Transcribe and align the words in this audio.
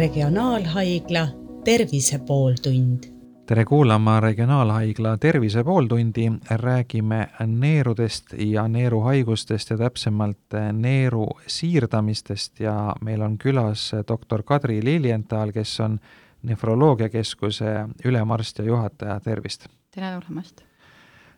Regionaalhaigla 0.00 1.28
Tervise 1.64 2.18
pooltund. 2.18 3.04
tere 3.46 3.64
kuulama 3.64 4.20
Regionaalhaigla 4.20 5.18
Tervise 5.18 5.64
pooltundi, 5.64 6.32
räägime 6.50 7.28
neerudest 7.46 8.32
ja 8.38 8.68
neeruhaigustest 8.68 9.70
ja 9.70 9.76
täpsemalt 9.76 10.56
neeru 10.72 11.26
siirdamistest 11.46 12.60
ja 12.60 12.94
meil 13.00 13.20
on 13.20 13.38
külas 13.38 13.92
doktor 14.08 14.42
Kadri 14.42 14.84
Lilienthal, 14.84 15.52
kes 15.52 15.80
on 15.80 16.00
nefroloogiakeskuse 16.42 17.76
ülemarst 18.04 18.58
ja 18.58 18.64
juhataja, 18.64 19.20
tervist! 19.20 19.68
tere 19.94 20.14
tulemast! 20.20 20.64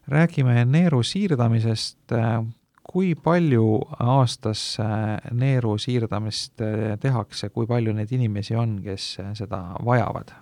räägime 0.09 0.65
neeru 0.65 1.03
siirdamisest, 1.03 2.15
kui 2.83 3.15
palju 3.15 3.65
aastas 4.03 4.77
neeru 5.33 5.77
siirdamist 5.79 6.63
tehakse, 7.01 7.49
kui 7.49 7.67
palju 7.67 7.93
neid 7.95 8.11
inimesi 8.13 8.57
on, 8.59 8.81
kes 8.83 9.17
seda 9.39 9.63
vajavad? 9.85 10.33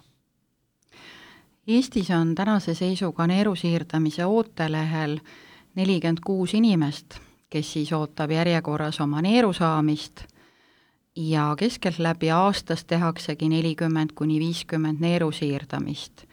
Eestis 1.69 2.11
on 2.11 2.35
tänase 2.35 2.75
seisuga 2.75 3.27
neeru 3.27 3.55
siirdamise 3.55 4.25
ootelehel 4.27 5.19
nelikümmend 5.77 6.25
kuus 6.25 6.55
inimest, 6.55 7.21
kes 7.51 7.73
siis 7.73 7.93
ootab 7.93 8.31
järjekorras 8.31 9.01
oma 9.01 9.23
neeru 9.23 9.53
saamist 9.53 10.25
ja 11.17 11.55
keskeltläbi 11.59 12.31
aastas 12.31 12.85
tehaksegi 12.85 13.49
nelikümmend 13.49 14.13
kuni 14.15 14.41
viiskümmend 14.41 15.01
neeru 15.01 15.33
siirdamist. 15.33 16.25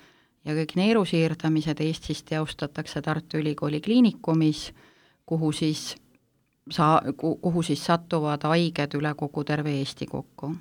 ja 0.45 0.53
kõik 0.55 0.77
neeru 0.79 1.05
siirdamised 1.05 1.79
Eestis 1.83 2.23
teostatakse 2.23 3.01
Tartu 3.01 3.37
Ülikooli 3.37 3.81
Kliinikumis, 3.81 4.71
kuhu 5.25 5.51
siis 5.51 5.95
saa-, 6.69 7.01
kuhu 7.17 7.63
siis 7.63 7.85
satuvad 7.85 8.43
haiged 8.43 8.97
üle 8.99 9.13
kogu 9.17 9.43
terve 9.43 9.77
Eesti 9.79 10.05
kokku. 10.05 10.55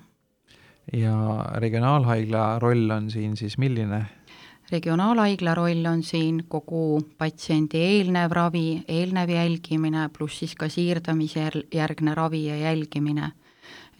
ja 0.92 1.46
regionaalhaigla 1.54 2.58
roll 2.58 2.90
on 2.90 3.10
siin 3.10 3.36
siis 3.36 3.58
milline? 3.58 4.04
regionaalhaigla 4.70 5.54
roll 5.54 5.86
on 5.86 6.02
siin 6.02 6.44
kogu 6.48 7.02
patsiendi 7.18 7.78
eelnev 7.78 8.30
ravi, 8.30 8.84
eelnev 8.88 9.28
jälgimine, 9.28 10.08
pluss 10.08 10.38
siis 10.38 10.54
ka 10.54 10.68
siirdamise 10.68 11.50
järgne 11.74 12.14
ravi 12.14 12.46
ja 12.46 12.56
jälgimine 12.56 13.32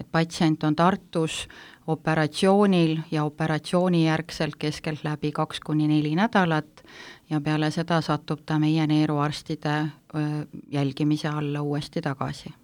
et 0.01 0.07
patsient 0.13 0.65
on 0.65 0.77
Tartus 0.77 1.49
operatsioonil 1.87 2.99
ja 3.11 3.25
operatsioonijärgselt 3.25 4.57
keskeltläbi 4.59 5.33
kaks 5.33 5.61
kuni 5.61 5.89
neli 5.89 6.15
nädalat 6.15 6.85
ja 7.31 7.41
peale 7.41 7.71
seda 7.71 8.01
satub 8.01 8.43
ta 8.47 8.59
meie 8.59 8.87
neeruarstide 8.87 9.77
jälgimise 10.73 11.29
alla 11.29 11.63
uuesti 11.63 12.03
tagasi. 12.03 12.55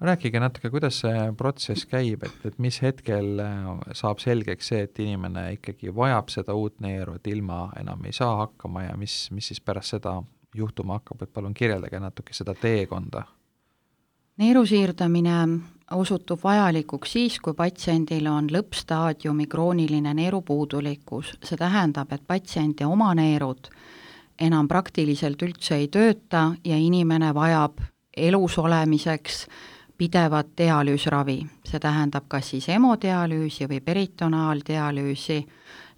rääkige 0.00 0.40
natuke, 0.40 0.70
kuidas 0.70 0.98
see 1.00 1.32
protsess 1.36 1.86
käib, 1.86 2.24
et, 2.26 2.40
et 2.44 2.58
mis 2.58 2.80
hetkel 2.82 3.40
saab 3.92 4.18
selgeks 4.18 4.68
see, 4.68 4.82
et 4.84 4.98
inimene 4.98 5.52
ikkagi 5.54 5.94
vajab 5.94 6.28
seda 6.28 6.54
uut 6.54 6.80
neeru, 6.80 7.14
et 7.14 7.26
ilma 7.26 7.68
enam 7.80 8.04
ei 8.04 8.12
saa 8.12 8.36
hakkama 8.42 8.82
ja 8.88 8.96
mis, 8.96 9.30
mis 9.30 9.48
siis 9.48 9.60
pärast 9.60 9.96
seda 9.96 10.18
juhtuma 10.54 10.98
hakkab, 10.98 11.22
et 11.22 11.32
palun 11.32 11.54
kirjeldage 11.54 12.00
natuke 12.00 12.34
seda 12.36 12.54
teekonda 12.54 13.24
neeru 14.36 14.64
siirdamine 14.66 15.36
osutub 15.94 16.40
vajalikuks 16.44 17.12
siis, 17.12 17.38
kui 17.40 17.54
patsiendil 17.54 18.26
on 18.30 18.48
lõppstaadiumi 18.50 19.46
krooniline 19.50 20.14
neerupuudulikkus, 20.14 21.34
see 21.44 21.60
tähendab, 21.60 22.12
et 22.12 22.24
patsiendi 22.26 22.86
oma 22.88 23.12
neerud 23.14 23.70
enam 24.38 24.68
praktiliselt 24.68 25.42
üldse 25.42 25.76
ei 25.76 25.88
tööta 25.88 26.54
ja 26.64 26.76
inimene 26.76 27.34
vajab 27.34 27.80
elus 28.16 28.58
olemiseks 28.58 29.46
pidevat 29.98 30.46
dialüüsravi, 30.58 31.38
see 31.66 31.80
tähendab 31.80 32.26
kas 32.28 32.50
siis 32.50 32.66
hemodialüüsi 32.68 33.68
või 33.70 33.80
peritonaaldialüüsi, 33.84 35.38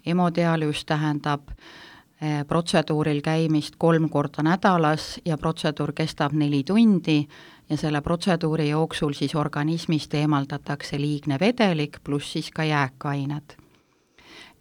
hemodialüüs 0.05 0.85
tähendab 0.85 1.49
eh, 1.49 2.43
protseduuril 2.47 3.21
käimist 3.25 3.75
kolm 3.77 4.09
korda 4.09 4.45
nädalas 4.45 5.17
ja 5.25 5.37
protseduur 5.37 5.95
kestab 5.97 6.33
neli 6.37 6.63
tundi 6.63 7.23
ja 7.69 7.77
selle 7.77 8.01
protseduuri 8.01 8.69
jooksul 8.69 9.13
siis 9.17 9.35
organismist 9.35 10.13
eemaldatakse 10.13 11.01
liigne 11.01 11.39
vedelik 11.39 11.99
pluss 12.03 12.37
siis 12.37 12.51
ka 12.51 12.63
jääkained. 12.63 13.57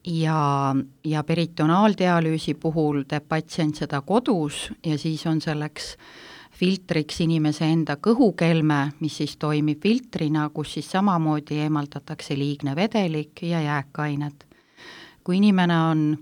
Ja, 0.07 0.75
ja 1.05 1.25
peritonaaldialüüsi 1.25 2.55
puhul 2.55 3.03
teeb 3.09 3.27
patsient 3.29 3.77
seda 3.83 4.01
kodus 4.01 4.71
ja 4.87 4.99
siis 4.99 5.27
on 5.27 5.41
selleks 5.41 5.97
filtriks 6.57 7.21
inimese 7.21 7.67
enda 7.69 7.99
kõhukelme, 8.01 8.93
mis 9.01 9.19
siis 9.21 9.37
toimib 9.37 9.83
filtrina, 9.83 10.49
kus 10.55 10.77
siis 10.77 10.89
samamoodi 10.91 11.61
eemaldatakse 11.67 12.39
liigne 12.39 12.77
vedelik 12.77 13.43
ja 13.43 13.61
jääkained. 13.61 14.45
kui 15.25 15.37
inimene 15.37 15.77
on 15.91 16.19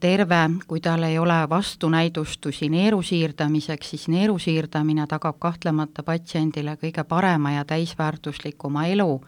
terve, 0.00 0.50
kui 0.66 0.80
tal 0.80 1.02
ei 1.02 1.18
ole 1.18 1.48
vastunäidustusi 1.48 2.68
neeru 2.68 3.02
siirdamiseks, 3.02 3.90
siis 3.90 4.08
neeru 4.08 4.38
siirdamine 4.38 5.06
tagab 5.08 5.38
kahtlemata 5.38 6.02
patsiendile 6.02 6.76
kõige 6.76 7.04
parema 7.04 7.52
ja 7.52 7.64
täisväärtuslikuma 7.64 8.86
elu. 8.86 9.20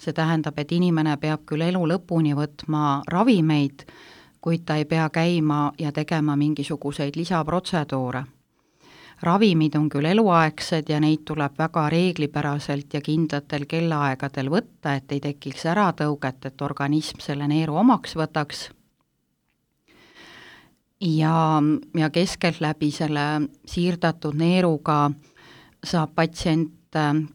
See 0.00 0.16
tähendab, 0.16 0.58
et 0.58 0.72
inimene 0.72 1.16
peab 1.20 1.44
küll 1.48 1.66
elu 1.66 1.82
lõpuni 1.92 2.32
võtma 2.36 3.02
ravimeid, 3.12 3.84
kuid 4.40 4.64
ta 4.64 4.78
ei 4.80 4.86
pea 4.88 5.08
käima 5.12 5.72
ja 5.78 5.92
tegema 5.92 6.36
mingisuguseid 6.36 7.16
lisaprotseduure. 7.16 8.24
ravimid 9.22 9.74
on 9.76 9.88
küll 9.92 10.06
eluaegsed 10.08 10.88
ja 10.88 11.00
neid 11.00 11.26
tuleb 11.28 11.58
väga 11.58 11.88
reeglipäraselt 11.92 12.94
ja 12.94 13.00
kindlatel 13.00 13.66
kellaaegadel 13.68 14.48
võtta, 14.48 14.94
et 14.96 15.12
ei 15.12 15.20
tekiks 15.20 15.66
äratõuget, 15.66 16.44
et 16.46 16.62
organism 16.62 17.20
selle 17.20 17.48
neeru 17.48 17.76
omaks 17.76 18.16
võtaks 18.16 18.70
ja, 21.00 21.62
ja 21.96 22.10
keskeltläbi 22.10 22.90
selle 22.90 23.26
siirdatud 23.66 24.36
neeruga 24.36 25.10
saab 25.84 26.14
patsient 26.14 26.79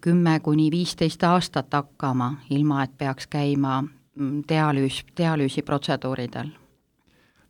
kümme 0.01 0.39
kuni 0.43 0.69
viisteist 0.71 1.23
aastat 1.23 1.73
hakkama, 1.73 2.33
ilma 2.49 2.83
et 2.83 2.97
peaks 2.97 3.27
käima 3.27 3.81
mm, 3.81 4.43
dialüüs, 4.49 5.03
dialüüsiprotseduuridel. 5.17 6.51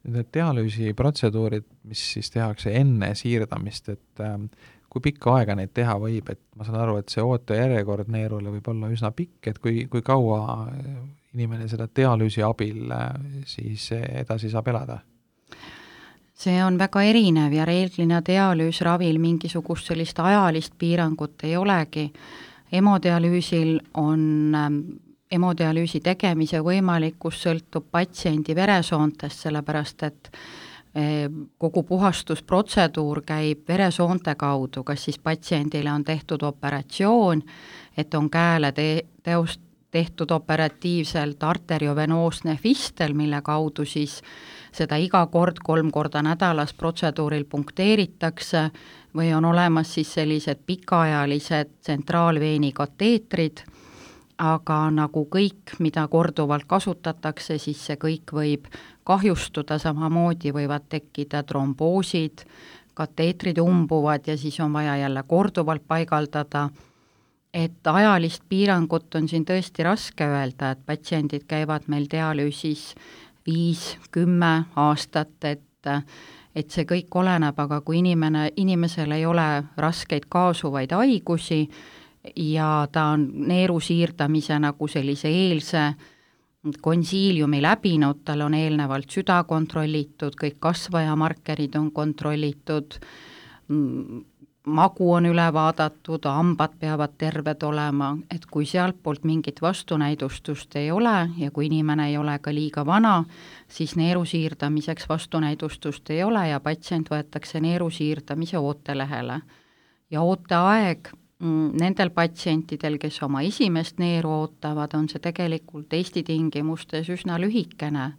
Need 0.06 0.30
dialüüsiprotseduurid, 0.34 1.66
mis 1.90 2.02
siis 2.14 2.30
tehakse 2.32 2.76
enne 2.78 3.16
siirdamist, 3.18 3.90
et 3.90 4.22
äh, 4.22 4.38
kui 4.90 5.02
pikka 5.10 5.34
aega 5.40 5.56
neid 5.58 5.74
teha 5.74 5.98
võib, 6.00 6.30
et 6.32 6.42
ma 6.56 6.68
saan 6.68 6.80
aru, 6.84 7.00
et 7.02 7.10
see 7.10 7.24
ootejärjekord 7.26 8.12
neerule 8.14 8.54
võib 8.54 8.70
olla 8.72 8.92
üsna 8.94 9.12
pikk, 9.12 9.50
et 9.52 9.58
kui, 9.60 9.88
kui 9.92 10.06
kaua 10.06 10.70
inimene 11.34 11.68
seda 11.68 11.90
dialüüsi 11.90 12.46
abil 12.46 12.94
äh, 12.94 13.10
siis 13.50 13.90
edasi 13.98 14.54
saab 14.54 14.70
elada? 14.72 15.02
See 16.36 16.64
on 16.64 16.78
väga 16.78 17.02
erinev 17.08 17.54
ja 17.56 17.66
reeglina 17.66 18.20
dialüüsravil 18.26 19.20
mingisugust 19.24 19.92
sellist 19.92 20.20
ajalist 20.20 20.74
piirangut 20.78 21.44
ei 21.44 21.58
olegi. 21.58 22.12
hemodialüüsil 22.72 23.80
on 23.94 24.56
ähm, 24.56 24.80
hemodialüüsi 25.32 26.02
tegemise 26.04 26.60
võimalikkus 26.60 27.42
sõltub 27.46 27.88
patsiendi 27.92 28.56
veresoontest, 28.56 29.46
sellepärast 29.46 30.04
et 30.04 30.30
äh, 30.32 31.30
kogu 31.58 31.84
puhastusprotseduur 31.84 33.22
käib 33.26 33.68
veresoonte 33.68 34.36
kaudu, 34.36 34.84
kas 34.84 35.06
siis 35.06 35.20
patsiendile 35.20 35.92
on 35.92 36.04
tehtud 36.04 36.44
operatsioon, 36.44 37.44
et 37.98 38.14
on 38.14 38.30
käele 38.30 38.72
te-, 38.72 39.06
teost-, 39.24 39.64
tehtud 39.96 40.32
operatiivselt 40.36 41.44
arteriovenoosne 41.44 42.58
fistel, 42.60 43.14
mille 43.16 43.40
kaudu 43.46 43.86
siis 43.88 44.20
seda 44.76 44.98
iga 45.00 45.22
kord 45.32 45.62
kolm 45.64 45.92
korda 45.96 46.20
nädalas 46.26 46.74
protseduuril 46.76 47.46
punkteeritakse 47.48 48.66
või 49.16 49.32
on 49.38 49.46
olemas 49.48 49.94
siis 49.96 50.12
sellised 50.18 50.66
pikaajalised 50.68 51.78
tsentraalveeni 51.80 52.74
kateetrid, 52.76 53.64
aga 54.38 54.80
nagu 54.92 55.24
kõik, 55.32 55.78
mida 55.80 56.04
korduvalt 56.12 56.68
kasutatakse, 56.68 57.56
siis 57.58 57.86
see 57.88 57.96
kõik 58.02 58.34
võib 58.36 58.68
kahjustuda, 59.08 59.78
samamoodi 59.80 60.52
võivad 60.52 60.90
tekkida 60.92 61.46
tromboosid, 61.48 62.44
kateetrid 63.00 63.62
umbuvad 63.64 64.28
ja 64.28 64.36
siis 64.38 64.60
on 64.60 64.76
vaja 64.76 64.98
jälle 65.06 65.24
korduvalt 65.28 65.88
paigaldada, 65.88 66.68
et 67.56 67.88
ajalist 67.88 68.44
piirangut 68.52 69.16
on 69.16 69.30
siin 69.32 69.46
tõesti 69.48 69.84
raske 69.88 70.28
öelda, 70.28 70.74
et 70.76 70.82
patsiendid 70.86 71.46
käivad 71.48 71.88
meil 71.88 72.10
dialüüsis 72.12 72.90
viis, 73.48 73.96
kümme 74.12 74.66
aastat, 74.76 75.38
et 75.44 75.62
et 76.56 76.72
see 76.72 76.86
kõik 76.88 77.14
oleneb, 77.20 77.58
aga 77.60 77.82
kui 77.86 78.00
inimene, 78.00 78.48
inimesel 78.58 79.12
ei 79.12 79.26
ole 79.28 79.46
raskeid 79.78 80.26
kaasuvaid 80.32 80.96
haigusi 80.96 81.66
ja 82.42 82.88
ta 82.92 83.10
on 83.14 83.28
neeru 83.48 83.80
siirdamise 83.84 84.58
nagu 84.64 84.88
sellise 84.88 85.30
eelse 85.30 85.84
konsiiliumi 86.82 87.60
läbinud, 87.62 88.24
tal 88.26 88.42
on 88.48 88.56
eelnevalt 88.58 89.12
süda 89.14 89.44
kontrollitud, 89.46 90.34
kõik 90.40 90.58
kasvajamarkerid 90.64 91.76
on 91.78 91.92
kontrollitud, 91.94 92.98
magu 94.66 95.12
on 95.14 95.26
üle 95.30 95.46
vaadatud, 95.54 96.26
hambad 96.26 96.76
peavad 96.80 97.14
terved 97.18 97.64
olema, 97.64 98.16
et 98.32 98.46
kui 98.52 98.66
sealtpoolt 98.66 99.24
mingit 99.24 99.62
vastunäidustust 99.62 100.76
ei 100.76 100.92
ole 100.92 101.30
ja 101.38 101.52
kui 101.52 101.66
inimene 101.66 102.08
ei 102.10 102.18
ole 102.18 102.40
ka 102.40 102.54
liiga 102.54 102.86
vana, 102.86 103.24
siis 103.68 103.96
neeru 103.96 104.26
siirdamiseks 104.26 105.10
vastunäidustust 105.10 106.10
ei 106.10 106.24
ole 106.24 106.48
ja 106.50 106.60
patsient 106.60 107.12
võetakse 107.12 107.62
neeru 107.62 107.90
siirdamise 107.90 108.58
ootelehele. 108.58 109.42
ja 110.12 110.22
ooteaeg 110.22 111.10
mm, 111.40 111.72
nendel 111.82 112.10
patsientidel, 112.10 112.98
kes 112.98 113.24
oma 113.24 113.42
esimest 113.42 113.98
neeru 114.00 114.30
ootavad, 114.32 114.94
on 114.94 115.10
see 115.10 115.20
tegelikult 115.20 115.94
Eesti 115.94 116.24
tingimustes 116.24 117.10
üsna 117.10 117.40
lühikene 117.42 118.14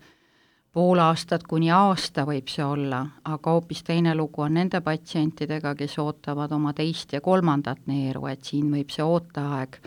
pool 0.76 1.00
aastat 1.00 1.46
kuni 1.48 1.70
aasta 1.72 2.26
võib 2.28 2.50
see 2.52 2.64
olla, 2.64 3.00
aga 3.24 3.54
hoopis 3.54 3.80
teine 3.86 4.12
lugu 4.14 4.42
on 4.44 4.58
nende 4.58 4.82
patsientidega, 4.84 5.72
kes 5.78 5.96
ootavad 6.02 6.52
oma 6.52 6.74
teist 6.76 7.14
ja 7.16 7.22
kolmandat 7.24 7.86
neeru, 7.88 8.26
et 8.28 8.44
siin 8.44 8.68
võib 8.74 8.92
see 8.92 9.06
ooteaeg 9.06 9.78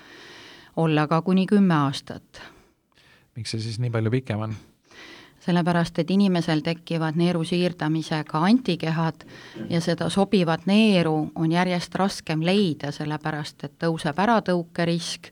olla 0.82 1.06
ka 1.12 1.22
kuni 1.22 1.46
kümme 1.46 1.76
aastat. 1.76 2.42
miks 3.36 3.54
see 3.54 3.62
siis 3.68 3.78
nii 3.80 3.94
palju 3.94 4.12
pikem 4.18 4.42
on? 4.48 4.58
sellepärast, 5.46 6.02
et 6.02 6.10
inimesel 6.12 6.66
tekivad 6.66 7.16
neeru 7.22 7.46
siirdamisega 7.48 8.42
antikehad 8.50 9.24
ja 9.70 9.80
seda 9.82 10.10
sobivat 10.10 10.66
neeru 10.66 11.32
on 11.36 11.52
järjest 11.52 11.96
raskem 11.96 12.42
leida, 12.42 12.92
sellepärast 12.92 13.64
et 13.70 13.78
tõuseb 13.86 14.20
äratõukerisk 14.26 15.32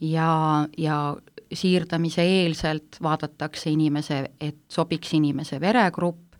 ja, 0.00 0.30
ja 0.78 1.00
siirdamise 1.52 2.22
eelselt 2.22 2.98
vaadatakse 3.02 3.70
inimese, 3.70 4.24
et 4.40 4.58
sobiks 4.68 5.14
inimese 5.14 5.60
veregrupp, 5.60 6.38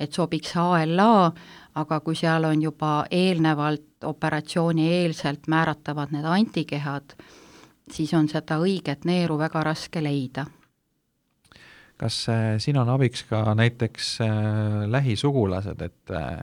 et 0.00 0.12
sobiks 0.12 0.54
HLA, 0.56 1.32
aga 1.80 2.00
kui 2.04 2.16
seal 2.18 2.44
on 2.48 2.62
juba 2.62 2.92
eelnevalt, 3.10 3.86
operatsiooni 4.04 4.86
eelselt 5.02 5.48
määratavad 5.52 6.14
need 6.14 6.24
antikehad, 6.24 7.12
siis 7.90 8.14
on 8.16 8.28
seda 8.28 8.56
õiget 8.62 9.04
neeru 9.04 9.36
väga 9.38 9.64
raske 9.64 10.02
leida. 10.02 10.46
kas 12.00 12.28
äh, 12.32 12.54
siin 12.58 12.78
on 12.80 12.88
abiks 12.88 13.26
ka 13.28 13.54
näiteks 13.54 14.20
äh, 14.24 14.30
lähisugulased, 14.88 15.82
et 15.84 16.10
äh, 16.16 16.40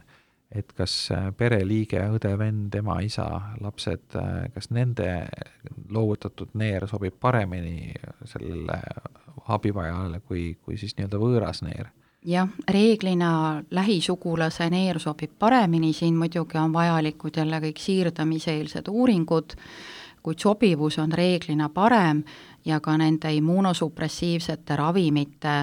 et 0.54 0.72
kas 0.72 1.10
äh, 1.12 1.28
pereliige, 1.36 2.00
õde, 2.16 2.32
vend, 2.40 2.74
ema, 2.74 2.98
isa, 3.04 3.26
lapsed, 3.60 4.16
äh, 4.16 4.48
kas 4.54 4.70
nende 4.72 5.28
loovutatud 5.92 6.54
neer 6.58 6.88
sobib 6.88 7.18
paremini 7.20 7.92
sellele 8.24 8.80
abivajajale 9.48 10.20
kui, 10.20 10.54
kui 10.64 10.76
siis 10.80 10.96
nii-öelda 10.96 11.20
võõras 11.20 11.62
neer? 11.64 11.92
jah, 12.28 12.48
reeglina 12.68 13.62
lähisugulase 13.70 14.66
neer 14.70 14.98
sobib 15.00 15.36
paremini, 15.38 15.92
siin 15.92 16.16
muidugi 16.18 16.58
on 16.58 16.72
vajalikud 16.72 17.36
jälle 17.36 17.60
kõik 17.62 17.78
siirdamiseelsed 17.80 18.88
uuringud, 18.90 19.54
kuid 20.22 20.42
sobivus 20.42 20.98
on 20.98 21.12
reeglina 21.12 21.68
parem 21.68 22.24
ja 22.64 22.80
ka 22.80 22.96
nende 22.98 23.32
immuunosupressiivsete 23.36 24.76
ravimite 24.76 25.54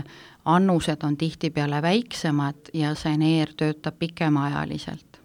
annused 0.46 1.04
on 1.04 1.18
tihtipeale 1.18 1.82
väiksemad 1.82 2.72
ja 2.74 2.96
see 2.96 3.18
neer 3.18 3.54
töötab 3.58 4.00
pikemaajaliselt. 4.00 5.22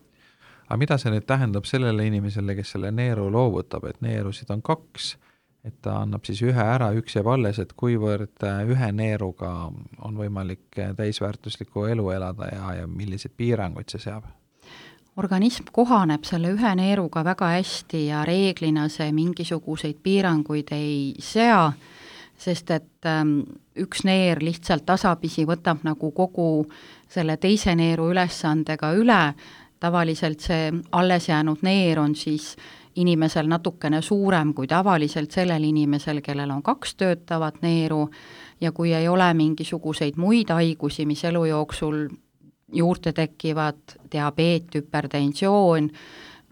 aga 0.68 0.76
mida 0.78 0.98
see 0.98 1.10
nüüd 1.10 1.26
tähendab 1.26 1.66
sellele 1.66 2.06
inimesele, 2.06 2.54
kes 2.54 2.76
selle 2.76 2.92
neeru 2.94 3.26
loovutab, 3.32 3.84
et 3.84 4.00
neerusid 4.00 4.50
on 4.54 4.62
kaks, 4.62 5.16
et 5.64 5.74
ta 5.82 5.98
annab 6.04 6.24
siis 6.24 6.40
ühe 6.46 6.62
ära, 6.62 6.92
üks 6.96 7.16
jääb 7.18 7.28
alles, 7.28 7.58
et 7.58 7.72
kuivõrd 7.76 8.46
äh, 8.46 8.62
ühe 8.70 8.92
neeruga 8.92 9.50
on 9.98 10.16
võimalik 10.16 10.78
äh, 10.78 10.94
täisväärtuslikku 10.96 11.84
elu 11.90 12.10
elada 12.16 12.48
ja, 12.52 12.74
ja 12.80 12.86
milliseid 12.86 13.34
piiranguid 13.36 13.92
see 13.92 14.06
seab? 14.08 14.28
organism 15.20 15.66
kohaneb 15.72 16.24
selle 16.24 16.54
ühe 16.54 16.74
neeruga 16.78 17.24
väga 17.26 17.50
hästi 17.58 18.06
ja 18.06 18.24
reeglina 18.24 18.86
see 18.88 19.10
mingisuguseid 19.12 19.98
piiranguid 20.02 20.70
ei 20.72 21.14
sea 21.18 21.72
sest 22.40 22.70
et 22.72 23.08
ähm, 23.08 23.40
üks 23.76 24.04
neer 24.08 24.40
lihtsalt 24.42 24.86
tasapisi 24.88 25.44
võtab 25.48 25.84
nagu 25.84 26.10
kogu 26.16 26.64
selle 27.10 27.36
teise 27.36 27.74
neeru 27.76 28.10
ülesandega 28.14 28.94
üle, 28.96 29.22
tavaliselt 29.80 30.40
see 30.44 30.70
alles 30.96 31.28
jäänud 31.28 31.64
neer 31.66 32.00
on 32.00 32.14
siis 32.16 32.54
inimesel 33.00 33.48
natukene 33.48 34.00
suurem 34.02 34.54
kui 34.54 34.66
tavaliselt 34.68 35.30
sellel 35.32 35.64
inimesel, 35.64 36.20
kellel 36.24 36.50
on 36.50 36.62
kaks 36.62 36.94
töötavat 37.00 37.60
neeru. 37.62 38.08
Ja 38.60 38.72
kui 38.76 38.92
ei 38.92 39.08
ole 39.08 39.30
mingisuguseid 39.34 40.18
muid 40.20 40.50
haigusi, 40.52 41.06
mis 41.08 41.22
elu 41.24 41.44
jooksul 41.48 42.08
juurde 42.72 43.12
tekivad, 43.12 43.96
diabeet, 44.12 44.74
hüpertensioon, 44.74 45.88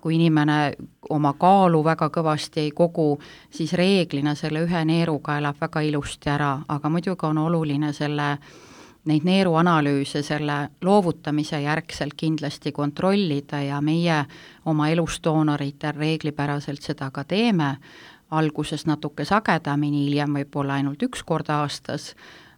kui 0.08 0.16
inimene 0.16 0.72
oma 1.12 1.34
kaalu 1.37 1.82
väga 1.84 2.06
kõvasti 2.08 2.62
ei 2.62 2.70
kogu, 2.72 3.19
siis 3.52 3.75
reeglina 3.76 4.32
selle 4.38 4.62
ühe 4.64 4.81
neeruga 4.88 5.34
elab 5.37 5.58
väga 5.60 5.82
ilusti 5.84 6.31
ära, 6.32 6.55
aga 6.64 6.88
muidugi 6.88 7.26
on 7.28 7.43
oluline 7.43 7.90
selle, 7.93 8.28
neid 9.05 9.26
neeruanalüüse 9.28 10.22
selle 10.25 10.56
loovutamise 10.81 11.60
järgselt 11.60 12.16
kindlasti 12.16 12.72
kontrollida 12.72 13.60
ja 13.60 13.82
meie 13.84 14.22
oma 14.64 14.88
elusdoonoritel 14.88 15.93
reeglipäraselt 16.00 16.88
seda 16.88 17.11
ka 17.12 17.26
teeme, 17.28 17.75
alguses 18.31 18.87
natuke 18.88 19.28
sagedamini, 19.28 20.06
hiljem 20.06 20.40
võib-olla 20.40 20.78
ainult 20.81 21.04
üks 21.04 21.20
kord 21.20 21.52
aastas, 21.52 22.14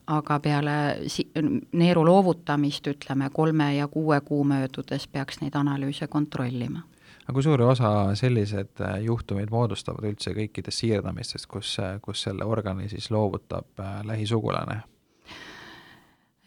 aga 0.06 0.38
peale 0.38 0.76
si-, 1.10 1.26
neeru 1.72 2.06
loovutamist, 2.06 2.86
ütleme 2.94 3.26
kolme 3.34 3.72
ja 3.74 3.90
kuue 3.90 4.20
kuu 4.20 4.46
möödudes 4.46 5.10
peaks 5.10 5.42
neid 5.42 5.58
analüüse 5.58 6.06
kontrollima 6.06 6.86
aga 7.30 7.36
kui 7.36 7.46
suure 7.46 7.66
osa 7.70 7.90
sellised 8.18 8.80
äh, 8.82 8.96
juhtumid 9.06 9.52
moodustavad 9.54 10.02
üldse 10.08 10.32
kõikidest 10.34 10.82
siirdamistest, 10.82 11.46
kus, 11.46 11.76
äh, 11.78 12.00
kus 12.02 12.24
selle 12.26 12.46
organi 12.46 12.88
siis 12.90 13.06
loovutab 13.14 13.78
äh, 13.78 14.00
lähisugulane? 14.06 14.80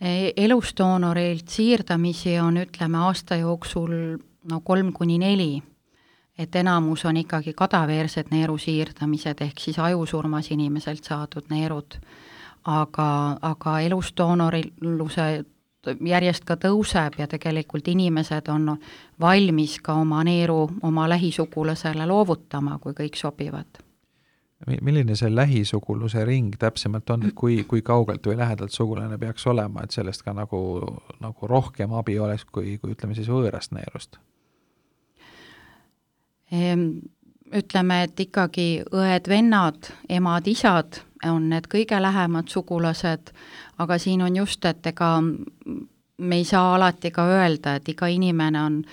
Elusdoonorilt 0.03 1.47
siirdamisi 1.47 2.33
on, 2.43 2.57
ütleme, 2.65 2.97
aasta 3.07 3.37
jooksul 3.39 3.93
no 4.51 4.59
kolm 4.67 4.89
kuni 4.91 5.15
neli, 5.21 5.61
et 6.35 6.55
enamus 6.59 7.05
on 7.07 7.21
ikkagi 7.21 7.53
kadaveersed 7.55 8.33
neeru 8.33 8.57
siirdamised, 8.59 9.45
ehk 9.45 9.63
siis 9.63 9.79
ajusurmas 9.79 10.51
inimeselt 10.51 11.07
saadud 11.07 11.47
neerud. 11.53 11.95
aga, 12.63 13.37
aga 13.41 13.79
elusdoonoriluse 13.79 15.45
järjest 15.85 16.45
ka 16.47 16.55
tõuseb 16.59 17.17
ja 17.19 17.27
tegelikult 17.27 17.87
inimesed 17.91 18.49
on 18.53 18.75
valmis 19.19 19.79
ka 19.83 19.95
oma 19.99 20.23
neeru 20.23 20.69
oma 20.83 21.07
lähisugulasele 21.09 22.05
loovutama, 22.07 22.79
kui 22.79 22.93
kõik 22.93 23.19
sobivad. 23.19 23.81
milline 24.81 25.15
see 25.15 25.35
lähisuguluse 25.35 26.25
ring 26.25 26.55
täpsemalt 26.59 27.09
on, 27.09 27.25
et 27.27 27.33
kui, 27.35 27.63
kui 27.63 27.81
kaugelt 27.81 28.25
või 28.25 28.37
lähedalt 28.37 28.71
sugulane 28.71 29.17
peaks 29.17 29.47
olema, 29.47 29.83
et 29.83 29.91
sellest 29.91 30.23
ka 30.23 30.33
nagu, 30.33 30.59
nagu 31.19 31.47
rohkem 31.47 31.93
abi 31.93 32.19
oleks, 32.19 32.45
kui, 32.45 32.77
kui 32.77 32.95
ütleme 32.95 33.15
siis 33.15 33.27
võõrast 33.27 33.75
neerust? 33.75 34.17
Ütleme, 37.53 38.03
et 38.03 38.19
ikkagi 38.19 38.83
õed-vennad, 38.93 39.91
emad-isad 40.09 41.01
on 41.29 41.49
need 41.49 41.67
kõige 41.71 42.01
lähemad 42.01 42.47
sugulased, 42.47 43.31
aga 43.77 43.97
siin 43.97 44.21
on 44.21 44.35
just, 44.35 44.65
et 44.65 44.85
ega 44.87 45.15
me 46.17 46.35
ei 46.35 46.43
saa 46.43 46.75
alati 46.75 47.11
ka 47.11 47.25
öelda, 47.27 47.75
et 47.75 47.89
iga 47.89 48.07
inimene 48.07 48.61
on 48.61 48.83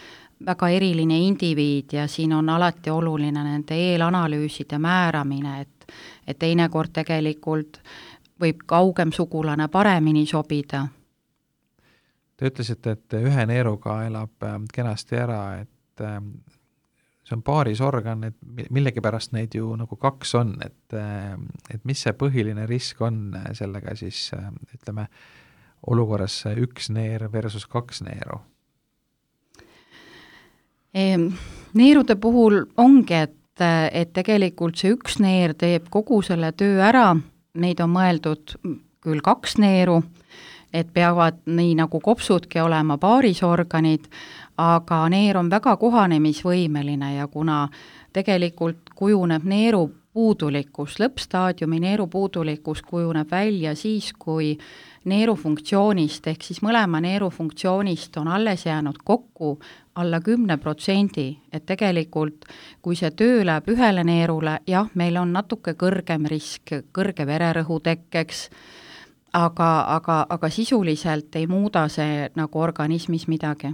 väga 0.47 0.69
eriline 0.69 1.19
indiviid 1.19 1.93
ja 1.93 2.07
siin 2.09 2.33
on 2.33 2.49
alati 2.49 2.91
oluline 2.91 3.45
nende 3.45 3.77
eelanalüüside 3.77 4.79
määramine, 4.79 5.61
et 5.61 5.81
et 6.27 6.39
teinekord 6.39 6.93
tegelikult 6.95 7.81
võib 8.41 8.63
kaugem 8.67 9.13
sugulane 9.13 9.69
paremini 9.69 10.27
sobida. 10.27 10.85
Te 12.37 12.49
ütlesite, 12.49 12.95
et 12.97 13.17
ühe 13.19 13.47
neeruga 13.47 13.99
elab 14.07 14.47
ähm, 14.47 14.69
kenasti 14.73 15.19
ära, 15.21 15.41
et 15.61 16.05
ähm, 16.05 16.31
see 17.31 17.39
on 17.39 17.43
paarisorgan, 17.47 18.25
et 18.27 18.71
millegipärast 18.75 19.35
neid 19.37 19.55
ju 19.55 19.71
nagu 19.79 19.97
kaks 19.97 20.35
on, 20.35 20.57
et, 20.65 20.97
et 21.71 21.85
mis 21.87 22.03
see 22.03 22.15
põhiline 22.19 22.67
risk 22.67 23.01
on 23.07 23.37
sellega 23.55 23.95
siis 23.99 24.33
ütleme, 24.75 25.07
olukorras 25.87 26.43
üks 26.59 26.91
neer 26.91 27.29
versus 27.33 27.67
kaks 27.71 28.03
neeru? 28.05 28.41
Neerude 30.91 32.17
puhul 32.19 32.65
ongi, 32.83 33.15
et, 33.15 33.63
et 33.95 34.13
tegelikult 34.13 34.81
see 34.81 34.97
üks 34.97 35.21
neer 35.23 35.55
teeb 35.55 35.87
kogu 35.91 36.19
selle 36.27 36.51
töö 36.59 36.83
ära, 36.83 37.13
neid 37.55 37.81
on 37.81 37.95
mõeldud 37.95 38.57
küll 39.01 39.23
kaks 39.23 39.55
neeru, 39.63 40.01
et 40.75 40.91
peavad 40.95 41.39
nii 41.47 41.77
nagu 41.79 42.01
kopsudki 42.03 42.61
olema 42.63 42.99
paarisorganid, 43.01 44.11
aga 44.61 45.09
neer 45.09 45.39
on 45.41 45.49
väga 45.51 45.77
kohanemisvõimeline 45.81 47.15
ja 47.15 47.27
kuna 47.33 47.69
tegelikult 48.13 48.93
kujuneb 48.95 49.45
neeru 49.49 49.87
puudulikkus, 50.13 50.99
lõppstaadiumi 51.01 51.79
neerupuudulikkus 51.81 52.83
kujuneb 52.83 53.31
välja 53.31 53.75
siis, 53.79 54.11
kui 54.19 54.57
neerufunktsioonist 55.09 56.27
ehk 56.27 56.43
siis 56.45 56.61
mõlema 56.67 57.01
neerufunktsioonist 57.01 58.17
on 58.21 58.29
alles 58.29 58.67
jäänud 58.67 58.99
kokku 59.05 59.59
alla 59.95 60.21
kümne 60.21 60.57
protsendi, 60.57 61.39
et 61.53 61.65
tegelikult 61.67 62.45
kui 62.83 62.99
see 62.99 63.11
töö 63.11 63.45
läheb 63.47 63.71
ühele 63.71 64.05
neerule, 64.05 64.59
jah, 64.67 64.91
meil 64.95 65.17
on 65.17 65.33
natuke 65.33 65.77
kõrgem 65.79 66.27
risk 66.29 66.75
kõrge 66.93 67.27
vererõhu 67.27 67.79
tekkeks, 67.81 68.49
aga, 69.33 69.71
aga, 69.95 70.25
aga 70.29 70.51
sisuliselt 70.51 71.37
ei 71.39 71.47
muuda 71.47 71.87
see 71.89 72.27
nagu 72.35 72.61
organismis 72.61 73.29
midagi 73.31 73.73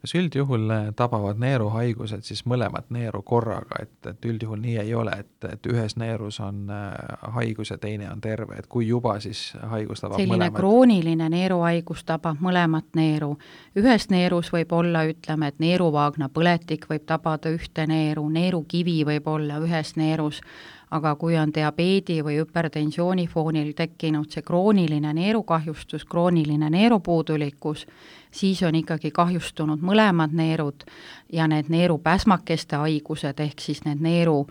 kas 0.00 0.14
üldjuhul 0.14 0.70
äh, 0.70 0.86
tabavad 0.96 1.40
neeruhaigused 1.42 2.22
siis 2.26 2.44
mõlemat 2.46 2.86
neeru 2.94 3.22
korraga, 3.26 3.82
et, 3.82 3.96
et 4.06 4.28
üldjuhul 4.30 4.60
nii 4.62 4.76
ei 4.84 4.94
ole, 4.94 5.14
et, 5.24 5.48
et 5.48 5.66
ühes 5.66 5.96
neerus 5.98 6.38
on 6.44 6.68
äh, 6.70 6.92
haigus 7.34 7.72
ja 7.74 7.78
teine 7.82 8.10
on 8.12 8.20
terve, 8.22 8.60
et 8.60 8.68
kui 8.70 8.86
juba, 8.88 9.16
siis 9.20 9.56
haigus 9.72 10.04
tabab 10.04 10.20
selline 10.20 10.36
mõlemat? 10.36 10.56
krooniline 10.60 11.28
neeruhaigus 11.34 12.04
tabab 12.06 12.38
mõlemat 12.44 12.94
neeru. 12.94 13.34
ühes 13.76 14.08
neerus 14.14 14.52
võib 14.54 14.72
olla, 14.72 15.02
ütleme, 15.10 15.50
et 15.50 15.58
neeruvaagna 15.58 16.30
põletik 16.30 16.86
võib 16.90 17.06
tabada 17.06 17.50
ühte 17.50 17.86
neeru, 17.90 18.28
neerukivi 18.30 19.00
võib 19.08 19.26
olla 19.34 19.58
ühes 19.64 19.96
neerus, 19.96 20.42
aga 20.90 21.14
kui 21.14 21.36
on 21.36 21.52
diabeedi 21.54 22.20
või 22.24 22.38
hüpertensiooni 22.40 23.26
foonil 23.28 23.72
tekkinud 23.76 24.30
see 24.32 24.42
krooniline 24.42 25.12
neerukahjustus, 25.12 26.04
krooniline 26.04 26.70
neerupuudulikkus, 26.70 27.86
siis 28.30 28.62
on 28.62 28.74
ikkagi 28.74 29.10
kahjustunud 29.10 29.84
mõlemad 29.84 30.32
neerud 30.32 30.84
ja 31.32 31.48
need 31.48 31.68
neerupäsmakeste 31.68 32.76
haigused, 32.76 33.40
ehk 33.40 33.60
siis 33.60 33.84
need 33.84 34.00
neeru 34.00 34.46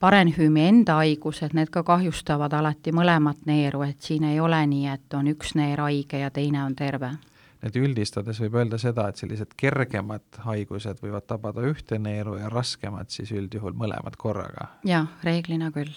parenhüümi 0.00 0.66
enda 0.68 0.98
haigused, 1.02 1.54
need 1.54 1.70
ka 1.70 1.82
kahjustavad 1.82 2.52
alati 2.52 2.92
mõlemat 2.92 3.46
neeru, 3.46 3.82
et 3.86 4.02
siin 4.02 4.24
ei 4.24 4.40
ole 4.40 4.66
nii, 4.66 4.86
et 4.92 5.14
on 5.14 5.30
üks 5.32 5.54
neer 5.54 5.80
haige 5.80 6.20
ja 6.20 6.30
teine 6.30 6.64
on 6.64 6.76
terve 6.76 7.14
et 7.62 7.76
üldistades 7.76 8.40
võib 8.42 8.58
öelda 8.60 8.78
seda, 8.80 9.08
et 9.08 9.20
sellised 9.20 9.54
kergemad 9.56 10.40
haigused 10.44 11.00
võivad 11.04 11.26
tabada 11.28 11.64
ühte 11.68 12.00
neeru 12.02 12.36
ja 12.40 12.50
raskemad 12.52 13.12
siis 13.14 13.32
üldjuhul 13.36 13.76
mõlemad 13.78 14.18
korraga? 14.20 14.72
jah, 14.86 15.08
reeglina 15.26 15.70
küll. 15.74 15.94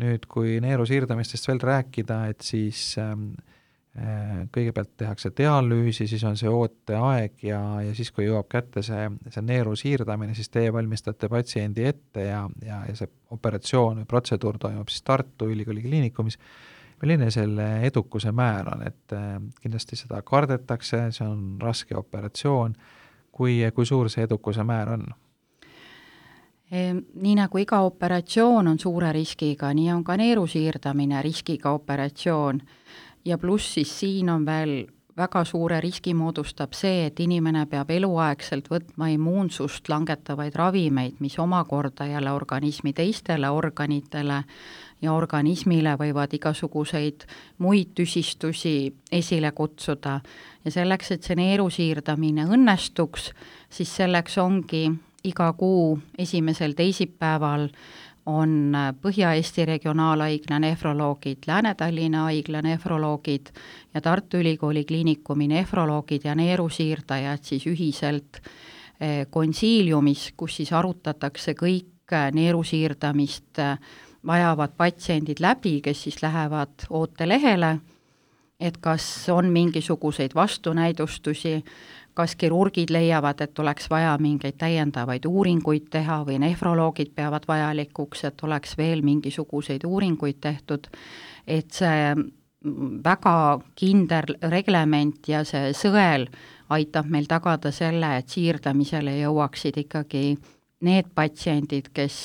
nüüd, 0.00 0.26
kui 0.30 0.58
neeru 0.64 0.86
siirdamistest 0.88 1.48
veel 1.50 1.62
rääkida, 1.64 2.24
et 2.32 2.46
siis 2.46 2.92
ähm, 3.00 3.32
Äh, 3.98 4.44
kõigepealt 4.54 4.92
tehakse 5.02 5.32
dialüüsi, 5.34 6.04
siis 6.06 6.22
on 6.22 6.36
see 6.38 6.46
ooteaeg 6.46 7.40
ja, 7.42 7.58
ja 7.82 7.94
siis, 7.98 8.12
kui 8.14 8.28
jõuab 8.28 8.46
kätte 8.46 8.84
see, 8.86 9.08
see 9.34 9.42
neeru 9.42 9.72
siirdamine, 9.74 10.30
siis 10.38 10.46
teie 10.46 10.70
valmistate 10.70 11.26
patsiendi 11.28 11.88
ette 11.88 12.28
ja, 12.28 12.44
ja, 12.62 12.84
ja 12.86 12.94
see 12.94 13.10
operatsioon 13.34 13.98
või 13.98 14.06
protseduur 14.12 14.60
toimub 14.62 14.92
siis 14.94 15.02
Tartu 15.02 15.50
Ülikooli 15.50 15.82
Kliinikumis. 15.82 16.38
Milline 17.02 17.30
selle 17.30 17.80
edukuse 17.86 18.32
määr 18.32 18.68
on, 18.74 18.86
et 18.86 19.12
äh, 19.16 19.40
kindlasti 19.62 19.96
seda 19.96 20.22
kardetakse, 20.22 21.06
see 21.16 21.26
on 21.26 21.56
raske 21.62 21.96
operatsioon, 21.96 22.74
kui, 23.32 23.60
kui 23.74 23.86
suur 23.86 24.10
see 24.12 24.24
edukuse 24.28 24.64
määr 24.64 24.94
on? 24.98 25.10
Nii 26.70 27.32
nagu 27.34 27.58
iga 27.58 27.80
operatsioon 27.82 28.68
on 28.70 28.78
suure 28.78 29.10
riskiga, 29.12 29.72
nii 29.74 29.88
on 29.90 30.04
ka 30.06 30.14
neeru 30.20 30.44
siirdamine 30.46 31.18
riskiga 31.22 31.72
operatsioon. 31.74 32.60
Ja 33.24 33.38
pluss 33.38 33.74
siis 33.74 33.90
siin 34.00 34.30
on 34.30 34.46
veel 34.46 34.86
väga 35.20 35.44
suure 35.44 35.80
riski 35.84 36.14
moodustab 36.16 36.74
see, 36.76 37.06
et 37.10 37.20
inimene 37.20 37.66
peab 37.70 37.90
eluaegselt 37.92 38.70
võtma 38.72 39.10
immuunsust 39.12 39.88
langetavaid 39.92 40.56
ravimeid, 40.56 41.18
mis 41.20 41.38
omakorda 41.38 42.06
jälle 42.08 42.32
organismi 42.32 42.92
teistele 42.96 43.50
organitele 43.50 44.42
ja 45.02 45.12
organismile 45.12 45.94
võivad 46.00 46.32
igasuguseid 46.36 47.26
muid 47.58 47.94
tüsistusi 47.94 48.92
esile 49.12 49.52
kutsuda. 49.52 50.20
ja 50.64 50.70
selleks, 50.70 51.10
et 51.10 51.22
see 51.22 51.36
neeru 51.36 51.70
siirdamine 51.70 52.44
õnnestuks, 52.44 53.30
siis 53.70 53.96
selleks 53.96 54.38
ongi 54.38 54.90
iga 55.24 55.52
kuu 55.52 55.98
esimesel 56.18 56.72
teisipäeval 56.76 57.68
on 58.30 58.76
Põhja-Eesti 59.02 59.64
Regionaalhaigla 59.66 60.58
nefroloogid, 60.62 61.46
Lääne-Tallinna 61.46 62.22
Haigla 62.28 62.62
nefroloogid 62.62 63.50
ja 63.94 64.00
Tartu 64.00 64.36
Ülikooli 64.36 64.84
Kliinikumi 64.84 65.48
nefroloogid 65.48 66.24
ja 66.24 66.34
neerusiirdajad 66.34 67.42
siis 67.42 67.66
ühiselt 67.66 68.40
eh, 69.00 69.26
konsiiliumis, 69.30 70.32
kus 70.36 70.60
siis 70.60 70.72
arutatakse 70.72 71.54
kõik 71.58 72.12
eh, 72.12 72.30
neerusiirdamist 72.32 73.58
eh, 73.58 73.78
vajavad 74.26 74.76
patsiendid 74.76 75.40
läbi, 75.40 75.80
kes 75.80 76.02
siis 76.02 76.22
lähevad 76.22 76.86
ootelehele, 76.90 77.78
et 78.60 78.76
kas 78.76 79.04
on 79.32 79.48
mingisuguseid 79.52 80.34
vastunäidustusi, 80.34 81.62
kas 82.14 82.34
kirurgid 82.36 82.90
leiavad, 82.90 83.40
et 83.40 83.58
oleks 83.58 83.90
vaja 83.90 84.16
mingeid 84.20 84.58
täiendavaid 84.58 85.26
uuringuid 85.26 85.88
teha 85.90 86.20
või 86.26 86.40
nefroloogid 86.42 87.14
peavad 87.14 87.46
vajalikuks, 87.48 88.24
et 88.24 88.44
oleks 88.44 88.76
veel 88.78 89.02
mingisuguseid 89.06 89.86
uuringuid 89.86 90.40
tehtud, 90.40 90.90
et 91.46 91.70
see 91.72 92.14
väga 93.04 93.34
kindel 93.78 94.36
reglement 94.52 95.28
ja 95.28 95.44
see 95.48 95.72
sõel 95.76 96.26
aitab 96.70 97.08
meil 97.10 97.26
tagada 97.30 97.72
selle, 97.72 98.16
et 98.18 98.28
siirdamisele 98.28 99.16
jõuaksid 99.22 99.80
ikkagi 99.86 100.36
need 100.86 101.10
patsiendid, 101.14 101.90
kes 101.94 102.20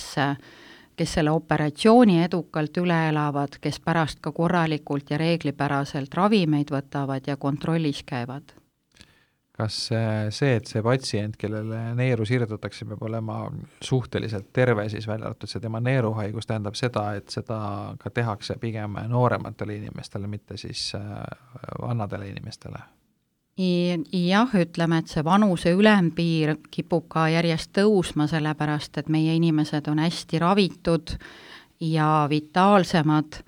kes 0.96 1.18
selle 1.18 1.32
operatsiooni 1.36 2.22
edukalt 2.24 2.78
üle 2.80 3.00
elavad, 3.10 3.58
kes 3.60 3.82
pärast 3.84 4.22
ka 4.24 4.32
korralikult 4.32 5.12
ja 5.12 5.20
reeglipäraselt 5.20 6.14
ravimeid 6.16 6.72
võtavad 6.72 7.28
ja 7.28 7.36
kontrollis 7.36 8.00
käivad 8.08 8.56
kas 9.56 9.78
see, 9.88 10.56
et 10.58 10.68
see 10.68 10.82
patsient, 10.84 11.38
kellele 11.40 11.80
neeru 11.96 12.26
siirdatakse, 12.28 12.88
peab 12.90 13.06
olema 13.08 13.38
suhteliselt 13.84 14.50
terve, 14.54 14.90
siis 14.92 15.08
välja 15.08 15.30
arvatud 15.30 15.52
see 15.52 15.64
tema 15.64 15.80
neeruhaigus, 15.84 16.50
tähendab 16.50 16.76
seda, 16.76 17.06
et 17.16 17.32
seda 17.32 17.60
ka 18.02 18.12
tehakse 18.12 18.58
pigem 18.60 19.00
noorematele 19.12 19.80
inimestele, 19.80 20.28
mitte 20.28 20.60
siis 20.60 20.90
äh, 21.00 21.24
vanadele 21.82 22.30
inimestele? 22.34 22.84
jah, 23.56 24.52
ütleme, 24.60 24.98
et 25.00 25.08
see 25.08 25.22
vanuse 25.24 25.72
ülempiir 25.72 26.58
kipub 26.72 27.06
ka 27.08 27.30
järjest 27.32 27.72
tõusma, 27.78 28.28
sellepärast 28.28 29.00
et 29.00 29.08
meie 29.08 29.38
inimesed 29.38 29.88
on 29.88 30.02
hästi 30.04 30.42
ravitud 30.44 31.16
ja 31.80 32.28
vitaalsemad 32.30 33.40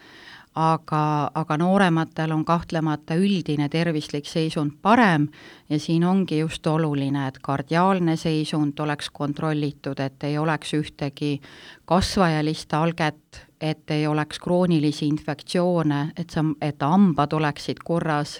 aga, 0.58 1.30
aga 1.38 1.58
noorematel 1.62 2.32
on 2.34 2.44
kahtlemata 2.46 3.16
üldine 3.22 3.70
tervislik 3.70 4.26
seisund 4.26 4.80
parem 4.82 5.28
ja 5.70 5.78
siin 5.80 6.04
ongi 6.04 6.40
just 6.40 6.68
oluline, 6.68 7.28
et 7.28 7.38
kardiaalne 7.46 8.16
seisund 8.18 8.80
oleks 8.80 9.12
kontrollitud, 9.14 10.00
et 10.00 10.24
ei 10.24 10.38
oleks 10.38 10.74
ühtegi 10.74 11.38
kasvajalist 11.86 12.74
alget, 12.74 13.44
et 13.62 13.92
ei 13.92 14.08
oleks 14.08 14.40
kroonilisi 14.40 15.08
infektsioone, 15.08 16.12
et 16.18 16.34
sa, 16.34 16.46
et 16.62 16.82
hambad 16.82 17.34
oleksid 17.38 17.84
korras, 17.86 18.40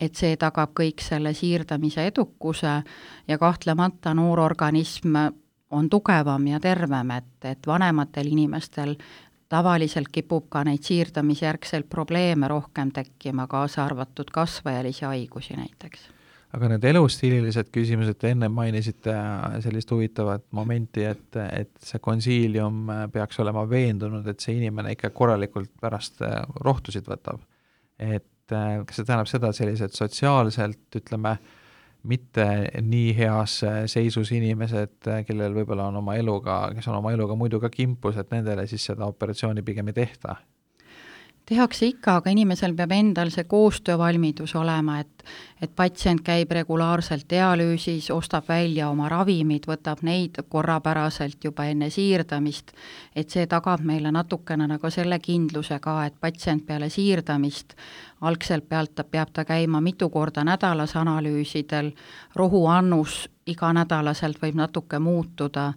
et 0.00 0.16
see 0.16 0.36
tagab 0.40 0.74
kõik 0.76 1.00
selle 1.04 1.32
siirdamise 1.36 2.04
edukuse 2.12 2.82
ja 3.28 3.38
kahtlemata 3.38 4.14
noor 4.14 4.44
organism 4.44 5.16
on 5.70 5.88
tugevam 5.88 6.46
ja 6.46 6.60
tervem, 6.60 7.10
et, 7.16 7.32
et 7.44 7.66
vanematel 7.66 8.32
inimestel 8.32 8.96
tavaliselt 9.50 10.08
kipub 10.12 10.46
ka 10.52 10.62
neid 10.66 10.86
siirdamisjärgselt 10.86 11.88
probleeme 11.90 12.48
rohkem 12.48 12.92
tekkima, 12.94 13.48
kaasa 13.50 13.84
arvatud 13.84 14.30
kasvajalisi 14.32 15.04
haigusi 15.04 15.58
näiteks. 15.58 16.08
aga 16.50 16.68
need 16.72 16.84
elustiililised 16.84 17.68
küsimused, 17.70 18.16
te 18.18 18.32
enne 18.34 18.48
mainisite 18.50 19.14
sellist 19.62 19.90
huvitavat 19.94 20.48
momenti, 20.56 21.04
et, 21.06 21.38
et 21.52 21.70
see 21.78 22.02
konsiilium 22.02 22.90
peaks 23.12 23.38
olema 23.42 23.62
veendunud, 23.70 24.26
et 24.26 24.42
see 24.42 24.56
inimene 24.58 24.96
ikka 24.96 25.12
korralikult 25.14 25.70
pärast 25.80 26.22
rohtusid 26.66 27.06
võtab. 27.06 27.42
et 27.98 28.26
kas 28.50 28.98
see 28.98 29.06
tähendab 29.06 29.30
seda, 29.30 29.50
et 29.50 29.60
sellised 29.60 29.94
sotsiaalselt, 29.94 30.86
ütleme, 30.98 31.36
mitte 32.02 32.44
nii 32.80 33.10
heas 33.16 33.60
seisus 33.92 34.32
inimesed, 34.32 35.10
kellel 35.26 35.54
võib-olla 35.56 35.88
on 35.90 36.00
oma 36.00 36.16
eluga, 36.16 36.62
kes 36.74 36.88
on 36.88 37.00
oma 37.00 37.12
eluga 37.12 37.36
muidu 37.36 37.60
ka 37.60 37.70
kimpus, 37.72 38.16
et 38.20 38.32
nendele 38.32 38.66
siis 38.70 38.86
seda 38.92 39.08
operatsiooni 39.10 39.64
pigem 39.66 39.92
ei 39.92 39.98
tehta? 40.00 40.36
Tehakse 41.46 41.86
ikka, 41.86 42.16
aga 42.20 42.30
inimesel 42.30 42.74
peab 42.78 42.92
endal 42.94 43.30
see 43.34 43.44
koostöövalmidus 43.44 44.54
olema, 44.54 45.00
et 45.00 45.20
et 45.60 45.72
patsient 45.76 46.22
käib 46.24 46.50
regulaarselt 46.56 47.26
dialüüsis, 47.30 48.06
ostab 48.10 48.46
välja 48.48 48.88
oma 48.88 49.08
ravimid, 49.12 49.66
võtab 49.68 50.00
neid 50.02 50.38
korrapäraselt 50.48 51.44
juba 51.44 51.66
enne 51.68 51.90
siirdamist, 51.92 52.72
et 53.14 53.28
see 53.30 53.44
tagab 53.46 53.84
meile 53.84 54.08
natukene 54.12 54.66
nagu 54.70 54.90
selle 54.90 55.18
kindluse 55.20 55.76
ka, 55.84 55.98
et 56.06 56.16
patsient 56.20 56.64
peale 56.66 56.88
siirdamist 56.88 57.76
algselt 58.20 58.68
pealt 58.68 58.94
ta, 58.94 59.04
peab 59.04 59.32
ta 59.32 59.44
käima 59.44 59.80
mitu 59.80 60.08
korda 60.08 60.44
nädalas 60.44 60.96
analüüsidel, 60.96 61.92
rohuannus 62.34 63.26
iganädalaselt 63.50 64.40
võib 64.42 64.56
natuke 64.60 64.98
muutuda, 65.02 65.72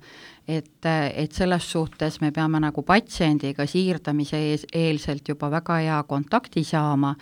et, 0.47 0.85
et 0.85 1.31
selles 1.31 1.71
suhtes 1.71 2.19
me 2.21 2.31
peame 2.31 2.61
nagu 2.63 2.83
patsiendiga 2.85 3.67
siirdamise 3.69 4.39
ees, 4.51 4.65
eelselt 4.73 5.29
juba 5.29 5.51
väga 5.51 5.79
hea 5.81 5.99
kontakti 6.07 6.63
saama, 6.67 7.15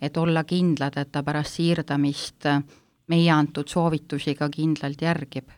et 0.00 0.16
olla 0.16 0.44
kindlad, 0.44 0.98
et 0.98 1.12
ta 1.12 1.22
pärast 1.22 1.60
siirdamist 1.60 2.50
meie 3.08 3.30
antud 3.32 3.68
soovitusi 3.68 4.34
ka 4.38 4.50
kindlalt 4.52 5.02
järgib 5.02 5.54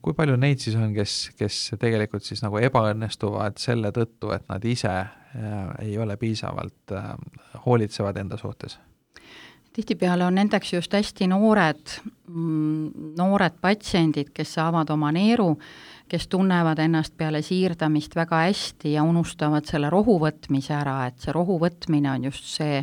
kui 0.00 0.14
palju 0.16 0.38
neid 0.40 0.62
siis 0.62 0.76
on, 0.78 0.92
kes, 0.96 1.16
kes 1.36 1.58
tegelikult 1.80 2.24
siis 2.24 2.40
nagu 2.44 2.60
ebaõnnestuvad 2.62 3.58
selle 3.60 3.90
tõttu, 3.92 4.30
et 4.32 4.46
nad 4.48 4.64
ise 4.64 4.92
äh, 4.92 5.74
ei 5.84 5.98
ole 6.00 6.16
piisavalt 6.16 6.94
äh, 6.96 7.12
hoolitsevad 7.66 8.22
enda 8.22 8.38
suhtes? 8.40 8.78
Tihtipeale 9.72 10.24
on 10.24 10.34
nendeks 10.34 10.72
just 10.72 10.92
hästi 10.92 11.26
noored, 11.30 11.94
mm, 12.28 13.14
noored 13.16 13.58
patsiendid, 13.60 14.32
kes 14.34 14.54
saavad 14.54 14.90
oma 14.90 15.12
neeru, 15.12 15.56
kes 16.08 16.28
tunnevad 16.28 16.78
ennast 16.78 17.16
peale 17.16 17.42
siirdamist 17.42 18.16
väga 18.16 18.44
hästi 18.46 18.92
ja 18.92 19.02
unustavad 19.02 19.68
selle 19.68 19.90
rohu 19.90 20.18
võtmise 20.20 20.74
ära, 20.76 21.06
et 21.06 21.18
see 21.24 21.32
rohu 21.32 21.58
võtmine 21.62 22.12
on 22.12 22.28
just 22.28 22.50
see, 22.52 22.82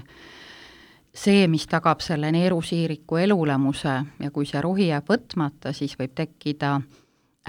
see, 1.13 1.47
mis 1.47 1.67
tagab 1.69 2.01
selle 2.01 2.31
neerusiiriku 2.31 3.21
elulemuse 3.25 3.99
ja 4.19 4.31
kui 4.31 4.49
see 4.49 4.61
rohi 4.61 4.89
jääb 4.89 5.13
võtmata, 5.13 5.73
siis 5.73 5.93
võib 5.99 6.17
tekkida 6.17 6.79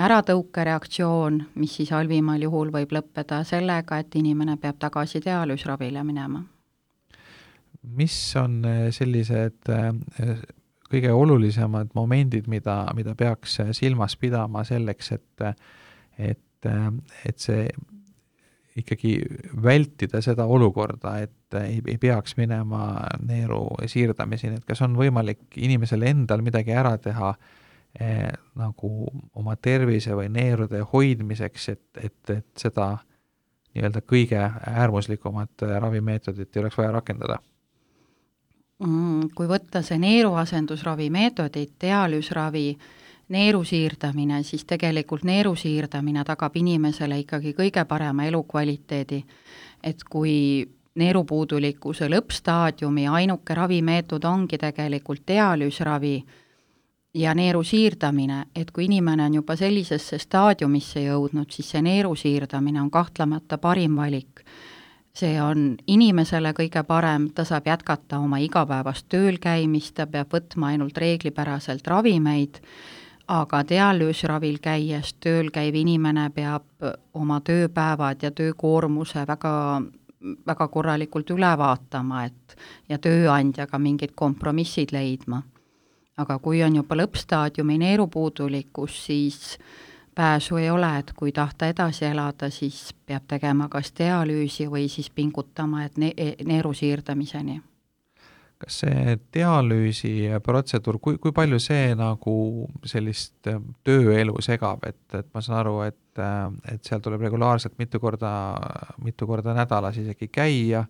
äratõukereaktsioon, 0.01 1.43
mis 1.55 1.75
siis 1.77 1.91
halvimal 1.93 2.43
juhul 2.43 2.73
võib 2.73 2.93
lõppeda 2.93 3.43
sellega, 3.45 3.99
et 4.01 4.15
inimene 4.17 4.57
peab 4.61 4.79
tagasi 4.81 5.21
dialüüsravile 5.25 6.05
minema. 6.05 6.45
Mis 7.83 8.17
on 8.37 8.61
äh, 8.69 8.89
sellised 8.95 9.71
äh, 9.73 10.41
kõige 10.91 11.13
olulisemad 11.15 11.95
momendid, 11.95 12.49
mida, 12.51 12.83
mida 12.99 13.15
peaks 13.15 13.61
silmas 13.79 14.17
pidama 14.19 14.65
selleks, 14.67 15.13
et 15.13 15.47
et, 16.21 16.67
et 17.25 17.39
see 17.41 17.63
ikkagi 18.77 19.15
vältida 19.63 20.21
seda 20.23 20.45
olukorda, 20.45 21.17
et 21.25 21.57
ei, 21.61 21.81
ei 21.87 21.99
peaks 21.99 22.37
minema 22.39 22.93
neeru 23.27 23.65
siirdamiseni, 23.91 24.61
et 24.61 24.69
kas 24.69 24.83
on 24.87 24.95
võimalik 24.99 25.59
inimesel 25.59 26.05
endal 26.09 26.45
midagi 26.47 26.75
ära 26.77 26.97
teha 27.03 27.33
eh, 27.99 28.29
nagu 28.59 28.93
oma 29.35 29.57
tervise 29.57 30.15
või 30.19 30.31
neerude 30.33 30.85
hoidmiseks, 30.93 31.69
et, 31.75 31.87
et, 31.99 32.35
et 32.37 32.67
seda 32.67 32.93
nii-öelda 33.75 34.03
kõige 34.07 34.41
äärmuslikumat 34.71 35.67
ravimeetodit 35.79 36.57
ei 36.57 36.65
oleks 36.65 36.79
vaja 36.79 36.95
rakendada? 36.99 37.41
Mm, 38.81 39.29
kui 39.37 39.45
võtta 39.45 39.83
see 39.85 39.99
neeruasendusravi 40.01 41.11
meetodid, 41.13 41.75
dialüüsravi, 41.81 42.67
neeru 43.31 43.61
siirdamine, 43.65 44.43
siis 44.43 44.65
tegelikult 44.65 45.25
neeru 45.29 45.53
siirdamine 45.57 46.25
tagab 46.25 46.57
inimesele 46.57 47.19
ikkagi 47.21 47.53
kõige 47.59 47.85
parema 47.85 48.25
elukvaliteedi. 48.25 49.25
et 49.83 50.05
kui 50.05 50.69
neerupuudulikkuse 50.95 52.09
lõppstaadiumi 52.09 53.07
ainuke 53.09 53.55
ravimeetod 53.55 54.25
ongi 54.25 54.59
tegelikult 54.59 55.23
dialüüsravi 55.29 56.25
ja 57.15 57.35
neeru 57.35 57.63
siirdamine, 57.63 58.45
et 58.57 58.71
kui 58.71 58.85
inimene 58.85 59.25
on 59.25 59.35
juba 59.35 59.57
sellisesse 59.57 60.19
staadiumisse 60.19 61.05
jõudnud, 61.05 61.51
siis 61.51 61.71
see 61.71 61.83
neeru 61.83 62.15
siirdamine 62.17 62.83
on 62.83 62.91
kahtlemata 62.91 63.59
parim 63.59 63.97
valik. 63.97 64.45
See 65.15 65.41
on 65.43 65.77
inimesele 65.87 66.53
kõige 66.55 66.83
parem, 66.87 67.31
ta 67.35 67.45
saab 67.45 67.67
jätkata 67.67 68.19
oma 68.19 68.39
igapäevast 68.39 69.09
tööl 69.09 69.39
käimist, 69.43 69.95
ta 69.95 70.07
peab 70.07 70.31
võtma 70.33 70.73
ainult 70.73 70.99
reeglipäraselt 70.99 71.87
ravimeid 71.87 72.61
aga 73.31 73.63
dialüüsravil 73.67 74.59
käies 74.63 75.15
tööl 75.23 75.53
käiv 75.55 75.77
inimene 75.79 76.27
peab 76.35 76.87
oma 77.15 77.39
tööpäevad 77.47 78.25
ja 78.25 78.33
töökoormuse 78.35 79.23
väga, 79.29 79.53
väga 80.47 80.67
korralikult 80.69 81.31
üle 81.37 81.53
vaatama, 81.59 82.25
et 82.27 82.57
ja 82.91 82.99
tööandjaga 82.99 83.79
mingid 83.79 84.17
kompromissid 84.19 84.93
leidma. 84.97 85.43
aga 86.21 86.37
kui 86.39 86.59
on 86.63 86.75
juba 86.77 86.97
lõppstaadiumi 87.01 87.79
neerupuudulikkus, 87.81 88.97
siis 89.07 89.59
pääsu 90.21 90.57
ei 90.61 90.71
ole, 90.71 90.99
et 90.99 91.13
kui 91.17 91.33
tahta 91.33 91.71
edasi 91.73 92.05
elada, 92.11 92.51
siis 92.53 92.91
peab 93.09 93.25
tegema 93.29 93.71
kas 93.73 93.89
dialüüsi 93.97 94.67
või 94.69 94.85
siis 94.93 95.09
pingutama, 95.17 95.87
et 95.87 95.97
ne-, 95.97 96.13
neeru 96.45 96.75
siirdamiseni. 96.77 97.57
Kas 98.61 98.83
see 98.83 99.15
dialüüsi 99.33 100.13
protseduur, 100.45 100.99
kui, 101.01 101.17
kui 101.17 101.33
palju 101.33 101.57
see 101.65 101.95
nagu 101.97 102.35
sellist 102.85 103.49
äh, 103.49 103.57
tööelu 103.89 104.37
segab, 104.45 104.85
et, 104.91 105.01
et 105.17 105.31
ma 105.33 105.41
saan 105.41 105.63
aru, 105.63 105.79
et, 105.89 106.21
äh, 106.21 106.43
et 106.75 106.85
seal 106.85 107.01
tuleb 107.01 107.25
regulaarselt 107.25 107.81
mitu 107.81 108.03
korda, 108.03 108.35
mitu 109.01 109.29
korda 109.31 109.57
nädalas 109.57 109.97
isegi 110.05 110.29
käia, 110.29 110.85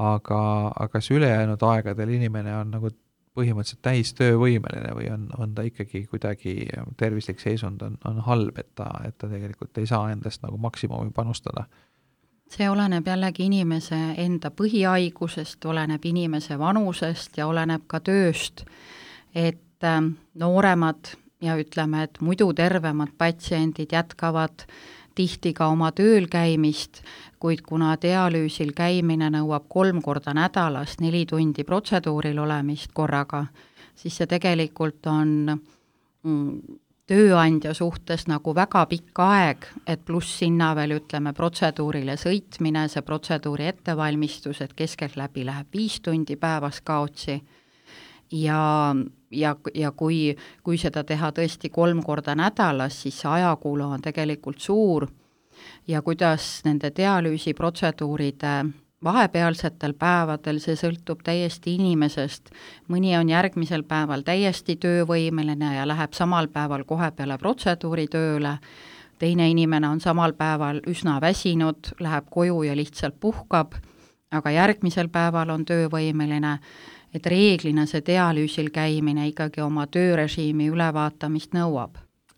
aga, 0.00 0.40
aga 0.72 0.88
kas 0.96 1.12
ülejäänud 1.12 1.68
aegadel 1.74 2.16
inimene 2.16 2.56
on 2.62 2.72
nagu 2.78 2.96
põhimõtteliselt 3.36 3.82
täistöövõimeline 3.86 4.92
või 4.96 5.08
on, 5.12 5.28
on 5.38 5.54
ta 5.54 5.64
ikkagi 5.64 6.04
kuidagi, 6.10 6.66
tervislik 7.00 7.40
seisund 7.40 7.82
on, 7.82 7.96
on 8.08 8.20
halb, 8.26 8.58
et 8.58 8.68
ta, 8.74 8.90
et 9.08 9.16
ta 9.18 9.30
tegelikult 9.30 9.78
ei 9.78 9.88
saa 9.88 10.10
endast 10.12 10.44
nagu 10.44 10.58
maksimumi 10.60 11.14
panustada 11.16 11.66
see 12.52 12.68
oleneb 12.68 13.06
jällegi 13.08 13.46
inimese 13.48 13.96
enda 14.20 14.50
põhihaigusest, 14.52 15.64
oleneb 15.64 16.04
inimese 16.04 16.58
vanusest 16.60 17.38
ja 17.40 17.46
oleneb 17.48 17.86
ka 17.88 18.00
tööst. 18.04 18.66
et 19.34 19.84
äh, 19.84 20.02
nooremad 20.34 21.14
ja 21.42 21.56
ütleme, 21.58 22.02
et 22.02 22.20
muidu 22.20 22.52
tervemad 22.54 23.14
patsiendid 23.18 23.92
jätkavad 23.92 24.66
tihti 25.14 25.52
ka 25.56 25.68
oma 25.72 25.90
tööl 25.92 26.28
käimist, 26.30 27.02
kuid 27.42 27.64
kuna 27.66 27.96
dialüüsil 28.00 28.72
käimine 28.76 29.30
nõuab 29.34 29.68
kolm 29.68 30.02
korda 30.02 30.34
nädalas 30.36 30.98
neli 31.00 31.24
tundi 31.26 31.64
protseduuril 31.64 32.38
olemist 32.38 32.92
korraga, 32.94 33.46
siis 33.94 34.16
see 34.16 34.30
tegelikult 34.30 35.06
on 35.10 35.34
mm, 35.50 36.78
tööandja 37.12 37.74
suhtes 37.74 38.26
nagu 38.30 38.54
väga 38.54 38.84
pikk 38.90 39.20
aeg, 39.24 39.66
et 39.86 40.04
pluss 40.06 40.38
sinna 40.40 40.72
veel 40.78 40.96
ütleme, 40.96 41.34
protseduurile 41.36 42.16
sõitmine, 42.20 42.86
see 42.88 43.02
protseduuri 43.04 43.68
ettevalmistus, 43.72 44.62
et 44.64 44.72
keskeltläbi 44.78 45.44
läheb 45.48 45.74
viis 45.74 45.98
tundi 46.00 46.38
päevas 46.40 46.80
kaotsi. 46.84 47.40
Ja, 48.32 48.94
ja, 49.32 49.56
ja 49.74 49.90
kui, 49.92 50.36
kui 50.62 50.78
seda 50.78 51.04
teha 51.04 51.32
tõesti 51.32 51.70
kolm 51.70 52.02
korda 52.02 52.34
nädalas, 52.38 53.02
siis 53.02 53.20
see 53.20 53.30
ajakulu 53.30 53.90
on 53.96 54.02
tegelikult 54.02 54.60
suur. 54.60 55.08
Ja 55.86 56.02
kuidas 56.02 56.62
nende 56.64 56.90
dialüüsiprotseduuride 56.96 58.54
vahepealsetel 59.04 59.94
päevadel 59.98 60.58
see 60.62 60.76
sõltub 60.78 61.22
täiesti 61.26 61.74
inimesest, 61.76 62.52
mõni 62.90 63.14
on 63.18 63.30
järgmisel 63.30 63.84
päeval 63.88 64.22
täiesti 64.26 64.76
töövõimeline 64.80 65.74
ja 65.76 65.86
läheb 65.88 66.14
samal 66.14 66.48
päeval 66.52 66.84
kohe 66.86 67.10
peale 67.16 67.38
protseduuri 67.38 68.06
tööle, 68.12 68.56
teine 69.18 69.48
inimene 69.50 69.88
on 69.88 70.00
samal 70.00 70.34
päeval 70.38 70.80
üsna 70.90 71.20
väsinud, 71.20 71.94
läheb 72.00 72.30
koju 72.30 72.62
ja 72.68 72.76
lihtsalt 72.78 73.18
puhkab, 73.20 73.74
aga 74.30 74.50
järgmisel 74.50 75.10
päeval 75.12 75.50
on 75.50 75.66
töövõimeline, 75.66 76.58
et 77.14 77.26
reeglina 77.26 77.86
see 77.86 78.04
dialüüsil 78.06 78.70
käimine 78.74 79.28
ikkagi 79.28 79.62
oma 79.64 79.86
töörežiimi 79.86 80.70
ülevaatamist 80.72 81.54
nõuab. 81.56 81.96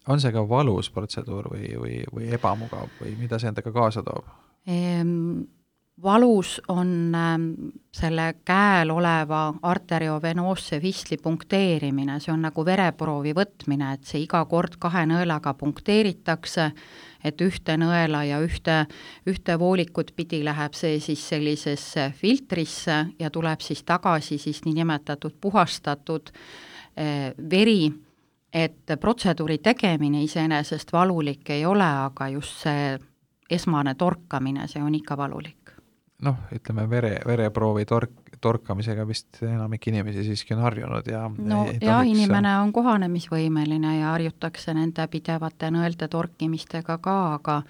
on 0.09 0.21
see 0.21 0.33
ka 0.33 0.49
valus 0.49 0.91
protseduur 0.91 1.51
või, 1.53 1.75
või, 1.81 1.99
või 2.13 2.33
ebamugav 2.35 2.89
või 3.01 3.17
mida 3.19 3.39
see 3.39 3.49
endaga 3.49 3.73
kaasa 3.73 4.03
toob 4.03 4.25
ehm,? 4.67 5.45
valus 6.03 6.61
on 6.69 7.15
ähm, 7.15 7.51
selle 7.93 8.35
käel 8.45 8.91
oleva 8.91 9.55
arteriovenoosse 9.63 10.83
vistli 10.83 11.17
punkteerimine, 11.23 12.19
see 12.21 12.33
on 12.35 12.43
nagu 12.49 12.65
vereproovi 12.67 13.35
võtmine, 13.37 13.93
et 13.95 14.09
see 14.09 14.25
iga 14.25 14.45
kord 14.51 14.79
kahe 14.83 15.05
nõelaga 15.07 15.55
punkteeritakse, 15.55 16.71
et 17.25 17.41
ühte 17.41 17.77
nõela 17.81 18.25
ja 18.29 18.41
ühte, 18.45 18.85
ühte 19.27 19.59
voolikut 19.59 20.13
pidi 20.17 20.43
läheb 20.45 20.77
see 20.77 21.01
siis 21.01 21.23
sellisesse 21.29 22.11
filtrisse 22.19 22.99
ja 23.19 23.31
tuleb 23.31 23.65
siis 23.65 23.83
tagasi 23.83 24.39
siis 24.39 24.65
niinimetatud 24.67 25.39
puhastatud 25.41 26.33
eh, 26.97 27.33
veri, 27.51 27.93
et 28.55 28.97
protseduuri 29.01 29.59
tegemine 29.59 30.23
iseenesest 30.23 30.93
valulik 30.93 31.51
ei 31.51 31.67
ole, 31.67 31.89
aga 32.07 32.29
just 32.37 32.67
see 32.67 32.95
esmane 33.51 33.95
torkamine, 33.99 34.69
see 34.69 34.83
on 34.83 34.95
ikka 34.95 35.17
valulik 35.17 35.64
noh, 36.25 36.45
ütleme 36.55 36.85
vere, 36.91 37.15
vereproovi 37.27 37.85
tork, 37.89 38.35
torkamisega 38.45 39.07
vist 39.09 39.41
enamik 39.45 39.89
inimesi 39.89 40.25
siiski 40.27 40.55
on 40.57 40.65
harjunud 40.65 41.09
ja 41.09 41.23
no 41.29 41.65
jah, 41.81 42.03
inimene 42.07 42.57
on 42.61 42.73
kohanemisvõimeline 42.77 43.99
ja 43.99 44.13
harjutakse 44.13 44.75
nende 44.77 45.07
pidevate 45.13 45.71
nõelte 45.75 46.09
torkimistega 46.13 46.99
ka, 47.05 47.17
aga 47.39 47.61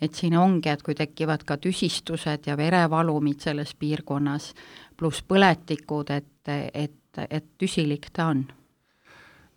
et 0.00 0.16
siin 0.18 0.38
ongi, 0.40 0.72
et 0.72 0.82
kui 0.86 0.96
tekivad 0.98 1.44
ka 1.48 1.58
tüsistused 1.60 2.48
ja 2.48 2.56
verevalumid 2.56 3.44
selles 3.44 3.74
piirkonnas, 3.78 4.52
pluss 4.96 5.24
põletikud, 5.28 6.14
et, 6.14 6.52
et, 6.72 7.24
et 7.28 7.54
tüsilik 7.60 8.12
ta 8.12 8.30
on 8.32 8.46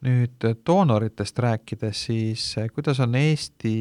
nüüd 0.05 0.45
doonoritest 0.67 1.39
rääkides, 1.41 2.01
siis 2.07 2.43
kuidas 2.75 2.99
on 3.03 3.15
Eesti 3.17 3.75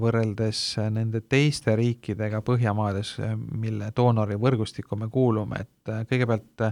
võrreldes 0.00 0.62
nende 0.94 1.20
teiste 1.20 1.74
riikidega 1.76 2.40
Põhjamaades, 2.46 3.16
mille 3.52 3.90
doonorivõrgustikku 3.96 4.96
me 4.96 5.10
kuulume, 5.12 5.66
et 5.66 5.92
kõigepealt 6.08 6.64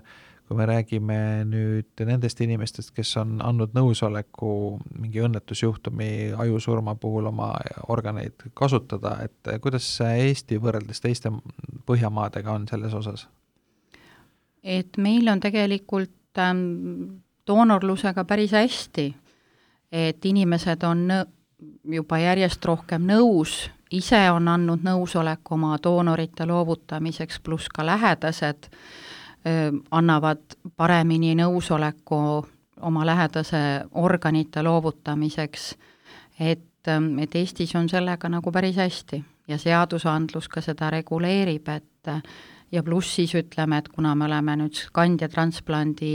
kui 0.46 0.56
me 0.56 0.66
räägime 0.68 1.18
nüüd 1.50 2.04
nendest 2.06 2.40
inimestest, 2.44 2.92
kes 2.94 3.16
on 3.18 3.40
andnud 3.42 3.74
nõusoleku 3.74 4.50
mingi 4.94 5.22
õnnetusjuhtumi, 5.26 6.10
ajusurma 6.38 6.94
puhul 7.02 7.26
oma 7.32 7.50
organeid 7.90 8.46
kasutada, 8.54 9.16
et 9.26 9.56
kuidas 9.62 9.88
Eesti 10.06 10.60
võrreldes 10.62 11.02
teiste 11.02 11.34
Põhjamaadega 11.86 12.54
on 12.54 12.70
selles 12.70 12.94
osas? 12.94 13.28
et 14.66 14.96
meil 14.98 15.28
on 15.30 15.38
tegelikult 15.38 16.40
ähm, 16.42 17.22
doonorlusega 17.46 18.24
päris 18.24 18.52
hästi, 18.52 19.14
et 19.92 20.24
inimesed 20.24 20.82
on 20.82 21.08
juba 21.84 22.18
järjest 22.18 22.64
rohkem 22.64 23.06
nõus, 23.06 23.70
ise 23.90 24.30
on 24.30 24.48
andnud 24.48 24.82
nõusoleku 24.84 25.54
oma 25.54 25.76
doonorite 25.82 26.46
loovutamiseks, 26.46 27.40
pluss 27.40 27.68
ka 27.68 27.86
lähedased 27.86 28.70
annavad 29.90 30.56
paremini 30.76 31.34
nõusoleku 31.38 32.18
oma 32.80 33.06
lähedase 33.06 33.86
organite 33.94 34.62
loovutamiseks, 34.62 35.76
et, 36.40 36.88
et 37.22 37.34
Eestis 37.34 37.74
on 37.78 37.88
sellega 37.88 38.28
nagu 38.28 38.52
päris 38.52 38.76
hästi 38.76 39.22
ja 39.48 39.58
seadusandlus 39.58 40.48
ka 40.48 40.60
seda 40.60 40.90
reguleerib, 40.90 41.68
et 41.68 42.10
ja 42.72 42.82
pluss 42.82 43.14
siis 43.14 43.34
ütleme, 43.38 43.78
et 43.78 43.88
kuna 43.88 44.14
me 44.14 44.26
oleme 44.26 44.56
nüüd 44.58 44.80
kandjatransplandi 44.92 46.12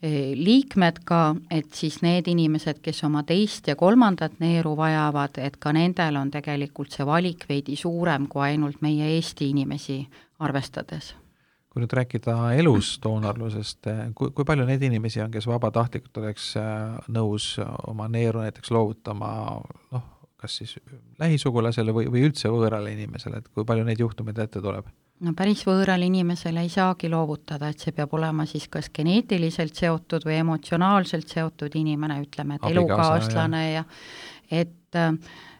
liikmed 0.00 1.02
ka, 1.04 1.34
et 1.52 1.74
siis 1.76 1.98
need 2.00 2.28
inimesed, 2.32 2.78
kes 2.80 3.02
oma 3.04 3.20
teist 3.28 3.68
ja 3.68 3.76
kolmandat 3.76 4.38
neeru 4.40 4.72
vajavad, 4.78 5.36
et 5.44 5.58
ka 5.60 5.74
nendel 5.76 6.16
on 6.16 6.30
tegelikult 6.32 6.96
see 6.96 7.04
valik 7.06 7.44
veidi 7.48 7.76
suurem 7.76 8.24
kui 8.32 8.46
ainult 8.46 8.80
meie 8.80 9.10
Eesti 9.16 9.50
inimesi 9.52 10.00
arvestades 10.40 11.14
kui 11.70 11.84
nüüd 11.84 11.92
rääkida 11.94 12.34
elusdoonorlusest, 12.58 13.86
kui, 14.18 14.32
kui 14.34 14.46
palju 14.46 14.64
neid 14.66 14.82
inimesi 14.82 15.20
on, 15.22 15.30
kes 15.30 15.46
vabatahtlikult 15.46 16.18
oleks 16.18 16.48
äh, 16.58 16.96
nõus 17.14 17.52
oma 17.86 18.08
neeru 18.10 18.42
näiteks 18.42 18.72
loovutama 18.74 19.28
noh, 19.94 20.08
kas 20.40 20.56
siis 20.60 20.74
lähisugulasele 21.20 21.94
või, 21.94 22.08
või 22.10 22.24
üldse 22.26 22.50
võõrale 22.50 22.94
inimesele, 22.96 23.38
et 23.38 23.52
kui 23.54 23.66
palju 23.68 23.86
neid 23.86 24.02
juhtumeid 24.02 24.42
ette 24.42 24.62
tuleb? 24.64 24.88
No 25.20 25.34
päris 25.36 25.62
võõrale 25.68 26.08
inimesele 26.08 26.64
ei 26.64 26.72
saagi 26.72 27.10
loovutada, 27.12 27.70
et 27.70 27.82
see 27.82 27.94
peab 27.96 28.14
olema 28.16 28.46
siis 28.48 28.68
kas 28.72 28.90
geneetiliselt 28.94 29.76
seotud 29.76 30.26
või 30.26 30.40
emotsionaalselt 30.40 31.28
seotud 31.28 31.76
inimene, 31.80 32.20
ütleme, 32.24 32.56
et 32.56 32.68
elukaaslane 32.72 33.64
ja 33.72 33.84
et, 34.50 35.00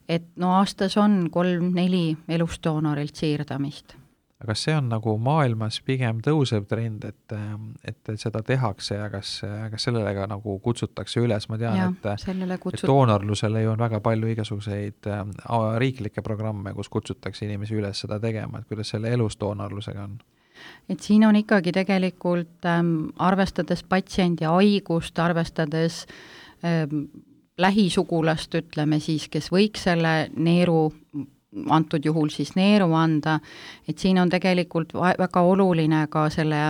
et 0.08 0.28
no 0.40 0.54
aastas 0.58 0.96
on 1.00 1.26
kolm-neli 1.32 2.16
elusdoonorilt 2.28 3.16
siirdamist 3.20 3.96
aga 4.40 4.54
kas 4.54 4.62
see 4.64 4.72
on 4.72 4.88
nagu 4.88 5.14
maailmas 5.20 5.82
pigem 5.84 6.22
tõusev 6.24 6.64
trend, 6.68 7.04
et, 7.04 7.34
et 7.84 8.10
seda 8.20 8.40
tehakse 8.46 8.96
ja 8.96 9.10
kas, 9.12 9.34
kas 9.44 9.84
sellele 9.84 10.14
ka 10.16 10.24
nagu 10.30 10.56
kutsutakse 10.64 11.20
üles, 11.20 11.46
ma 11.52 11.58
tean, 11.60 11.96
et 12.00 12.60
kutsut... 12.62 12.80
et 12.80 12.88
doonorlusele 12.88 13.66
ju 13.66 13.74
on 13.74 13.84
väga 13.84 14.00
palju 14.04 14.30
igasuguseid 14.32 15.10
äh, 15.12 15.24
riiklikke 15.84 16.24
programme, 16.24 16.72
kus 16.76 16.88
kutsutakse 16.88 17.44
inimesi 17.44 17.76
üles 17.76 18.00
seda 18.00 18.16
tegema, 18.22 18.62
et 18.62 18.70
kuidas 18.70 18.94
selle 18.94 19.12
elusdoonorlusega 19.12 20.06
on? 20.08 20.20
et 20.88 21.00
siin 21.04 21.24
on 21.28 21.36
ikkagi 21.36 21.72
tegelikult 21.76 22.68
ähm, 22.68 23.10
arvestades 23.20 23.84
patsiendi 23.88 24.48
haigust, 24.48 25.18
arvestades 25.20 26.06
ähm, 26.64 27.10
lähisugulast, 27.60 28.56
ütleme 28.56 29.00
siis, 29.04 29.28
kes 29.28 29.50
võiks 29.52 29.84
selle 29.88 30.30
neeru 30.36 30.88
antud 31.68 32.04
juhul 32.04 32.30
siis 32.30 32.54
neeru 32.56 32.92
anda, 32.94 33.40
et 33.88 33.98
siin 33.98 34.18
on 34.22 34.30
tegelikult 34.30 34.94
väga 34.94 35.42
oluline 35.42 36.06
ka 36.10 36.28
selle 36.30 36.62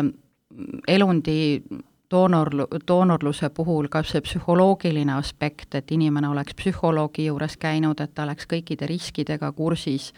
elundi 0.88 1.62
doonor, 2.10 2.50
doonorluse 2.88 3.50
puhul 3.50 3.88
ka 3.88 4.02
see 4.02 4.20
psühholoogiline 4.24 5.14
aspekt, 5.14 5.74
et 5.74 5.92
inimene 5.92 6.28
oleks 6.28 6.56
psühholoogi 6.58 7.26
juures 7.28 7.56
käinud, 7.60 8.00
et 8.00 8.14
ta 8.14 8.24
oleks 8.26 8.48
kõikide 8.50 8.88
riskidega 8.90 9.52
kursis, 9.52 10.10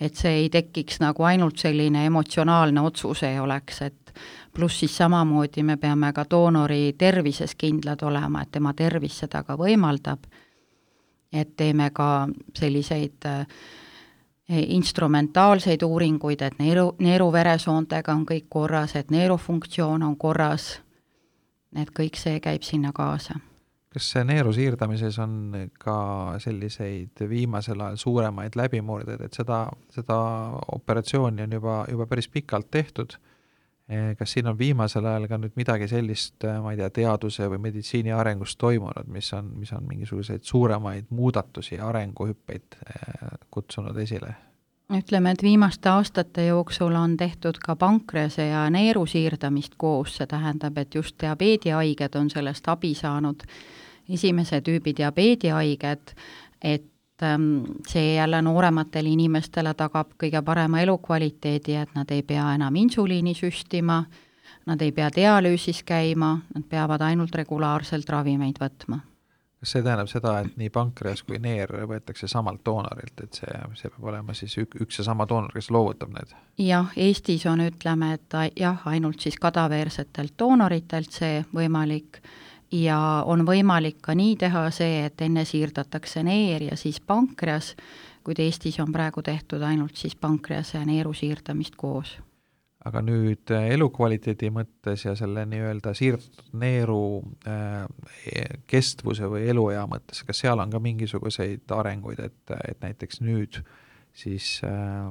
et 0.00 0.16
see 0.16 0.42
ei 0.42 0.50
tekiks 0.50 1.00
nagu 1.04 1.26
ainult 1.28 1.58
selline 1.60 2.06
emotsionaalne 2.06 2.80
otsus 2.80 3.22
ei 3.28 3.40
oleks, 3.40 3.82
et 3.82 4.14
pluss 4.54 4.80
siis 4.80 4.96
samamoodi 4.96 5.62
me 5.62 5.76
peame 5.76 6.12
ka 6.16 6.24
doonori 6.30 6.94
tervises 6.98 7.54
kindlad 7.54 8.02
olema, 8.02 8.42
et 8.42 8.52
tema 8.52 8.72
tervis 8.72 9.18
seda 9.24 9.42
ka 9.44 9.58
võimaldab, 9.60 10.24
et 11.32 11.56
teeme 11.56 11.90
ka 11.92 12.28
selliseid 12.56 13.26
äh, 13.28 13.44
instrumentaalseid 14.48 15.82
uuringuid, 15.82 16.42
et 16.42 16.58
neeru, 16.58 16.92
neeruveresoontega 17.02 18.14
on 18.14 18.24
kõik 18.26 18.46
korras, 18.48 18.94
et 18.96 19.10
neerufunktsioon 19.10 20.02
on 20.06 20.16
korras, 20.16 20.80
et 21.76 21.90
kõik 21.90 22.18
see 22.20 22.40
käib 22.40 22.62
sinna 22.62 22.92
kaasa. 22.94 23.40
kas 23.96 24.10
neeru 24.28 24.52
siirdamises 24.52 25.18
on 25.18 25.54
ka 25.80 26.36
selliseid 26.38 27.22
viimasel 27.28 27.80
ajal 27.80 27.96
suuremaid 27.96 28.56
läbimurdeid, 28.56 29.20
et 29.24 29.32
seda, 29.32 29.70
seda 29.90 30.18
operatsiooni 30.76 31.42
on 31.42 31.52
juba, 31.52 31.84
juba 31.90 32.06
päris 32.06 32.28
pikalt 32.28 32.70
tehtud 32.70 33.16
Eh, 33.16 33.32
kas 34.18 34.32
siin 34.32 34.46
on 34.46 34.58
viimasel 34.58 35.04
ajal 35.06 35.28
ka 35.30 35.38
nüüd 35.38 35.54
midagi 35.54 35.86
sellist, 35.88 36.42
eh, 36.44 36.58
ma 36.62 36.72
ei 36.72 36.80
tea, 36.80 36.88
teaduse 36.90 37.46
või 37.52 37.60
meditsiini 37.68 38.12
arengus 38.12 38.56
toimunud, 38.58 39.06
mis 39.12 39.30
on, 39.36 39.52
mis 39.60 39.70
on 39.72 39.86
mingisuguseid 39.86 40.42
suuremaid 40.42 41.12
muudatusi 41.14 41.76
ja 41.76 41.86
arenguhüppeid 41.88 42.80
eh, 42.82 43.38
kutsunud 43.50 43.96
esile? 44.02 44.34
ütleme, 44.86 45.32
et 45.34 45.42
viimaste 45.42 45.88
aastate 45.90 46.46
jooksul 46.46 46.94
on 46.94 47.16
tehtud 47.16 47.58
ka 47.58 47.74
pankrease 47.76 48.44
ja 48.46 48.68
neeru 48.70 49.06
siirdamist 49.06 49.74
koos, 49.76 50.16
see 50.16 50.26
tähendab, 50.30 50.78
et 50.78 50.94
just 50.94 51.18
diabeedihaiged 51.22 52.14
on 52.14 52.30
sellest 52.30 52.68
abi 52.70 52.92
saanud, 52.94 53.42
esimese 54.08 54.60
tüübi 54.62 54.94
diabeedihaiged, 54.96 56.14
et 56.62 56.86
see 57.88 58.14
jälle 58.14 58.42
noorematele 58.42 59.08
inimestele 59.08 59.74
tagab 59.74 60.12
kõige 60.20 60.42
parema 60.44 60.80
elukvaliteedi, 60.84 61.74
et 61.74 61.94
nad 61.94 62.10
ei 62.10 62.22
pea 62.22 62.50
enam 62.54 62.76
insuliini 62.76 63.34
süstima, 63.34 64.02
nad 64.66 64.80
ei 64.82 64.92
pea 64.92 65.08
dialüüsis 65.14 65.82
käima, 65.86 66.38
nad 66.54 66.64
peavad 66.68 67.00
ainult 67.00 67.34
regulaarselt 67.34 68.08
ravimeid 68.08 68.60
võtma. 68.60 69.00
kas 69.60 69.72
see 69.72 69.82
tähendab 69.82 70.08
seda, 70.12 70.34
et 70.44 70.56
nii 70.60 70.68
pankreas 70.70 71.22
kui 71.24 71.38
neer 71.40 71.70
võetakse 71.88 72.28
samalt 72.28 72.60
doonorilt, 72.64 73.20
et 73.24 73.38
see, 73.40 73.60
see 73.74 73.88
peab 73.88 74.04
olema 74.12 74.34
siis 74.34 74.58
ük, 74.60 74.76
üks 74.84 74.98
ja 75.00 75.04
sama 75.04 75.24
doonor, 75.26 75.54
kes 75.54 75.70
loovutab 75.70 76.12
need? 76.12 76.34
jah, 76.58 76.92
Eestis 76.96 77.46
on, 77.46 77.64
ütleme, 77.64 78.12
et 78.18 78.36
jah, 78.56 78.82
ainult 78.86 79.20
siis 79.24 79.40
kadaveersetelt 79.40 80.36
doonoritelt 80.38 81.10
see 81.10 81.44
võimalik 81.54 82.20
ja 82.72 82.98
on 83.26 83.44
võimalik 83.46 84.00
ka 84.02 84.14
nii 84.16 84.36
teha 84.40 84.66
see, 84.74 85.04
et 85.06 85.20
enne 85.22 85.44
siirdatakse 85.46 86.22
neer 86.26 86.66
ja 86.70 86.76
siis 86.76 87.00
pankreas, 87.00 87.74
kuid 88.26 88.40
Eestis 88.42 88.80
on 88.82 88.92
praegu 88.92 89.22
tehtud 89.22 89.62
ainult 89.62 89.96
siis 89.96 90.16
pankrease 90.18 90.78
ja 90.78 90.86
neeru 90.86 91.14
siirdamist 91.14 91.76
koos. 91.76 92.16
aga 92.86 93.00
nüüd 93.02 93.50
äh, 93.50 93.64
elukvaliteedi 93.74 94.46
mõttes 94.54 95.02
ja 95.08 95.16
selle 95.18 95.42
nii-öelda 95.50 95.90
siirdatud 95.94 96.52
neeru 96.54 97.22
äh, 97.46 97.86
kestvuse 98.66 99.26
või 99.26 99.48
eluea 99.50 99.82
mõttes, 99.90 100.22
kas 100.22 100.44
seal 100.44 100.62
on 100.62 100.70
ka 100.70 100.78
mingisuguseid 100.78 101.74
arenguid, 101.74 102.20
et, 102.22 102.54
et 102.68 102.78
näiteks 102.84 103.20
nüüd 103.26 103.58
siis 104.14 104.60
äh, 104.62 105.10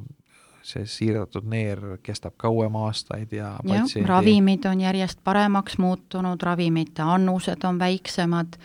see 0.66 0.86
siirdatud 0.90 1.46
neer 1.50 1.82
kestab 2.04 2.34
kauem 2.42 2.76
aastaid 2.80 3.34
ja 3.34 3.56
patsiendi 3.62 4.10
ravimid 4.10 4.66
on 4.66 4.82
järjest 4.82 5.22
paremaks 5.24 5.78
muutunud, 5.78 6.42
ravimite 6.42 7.06
annused 7.06 7.64
on 7.64 7.80
väiksemad, 7.80 8.58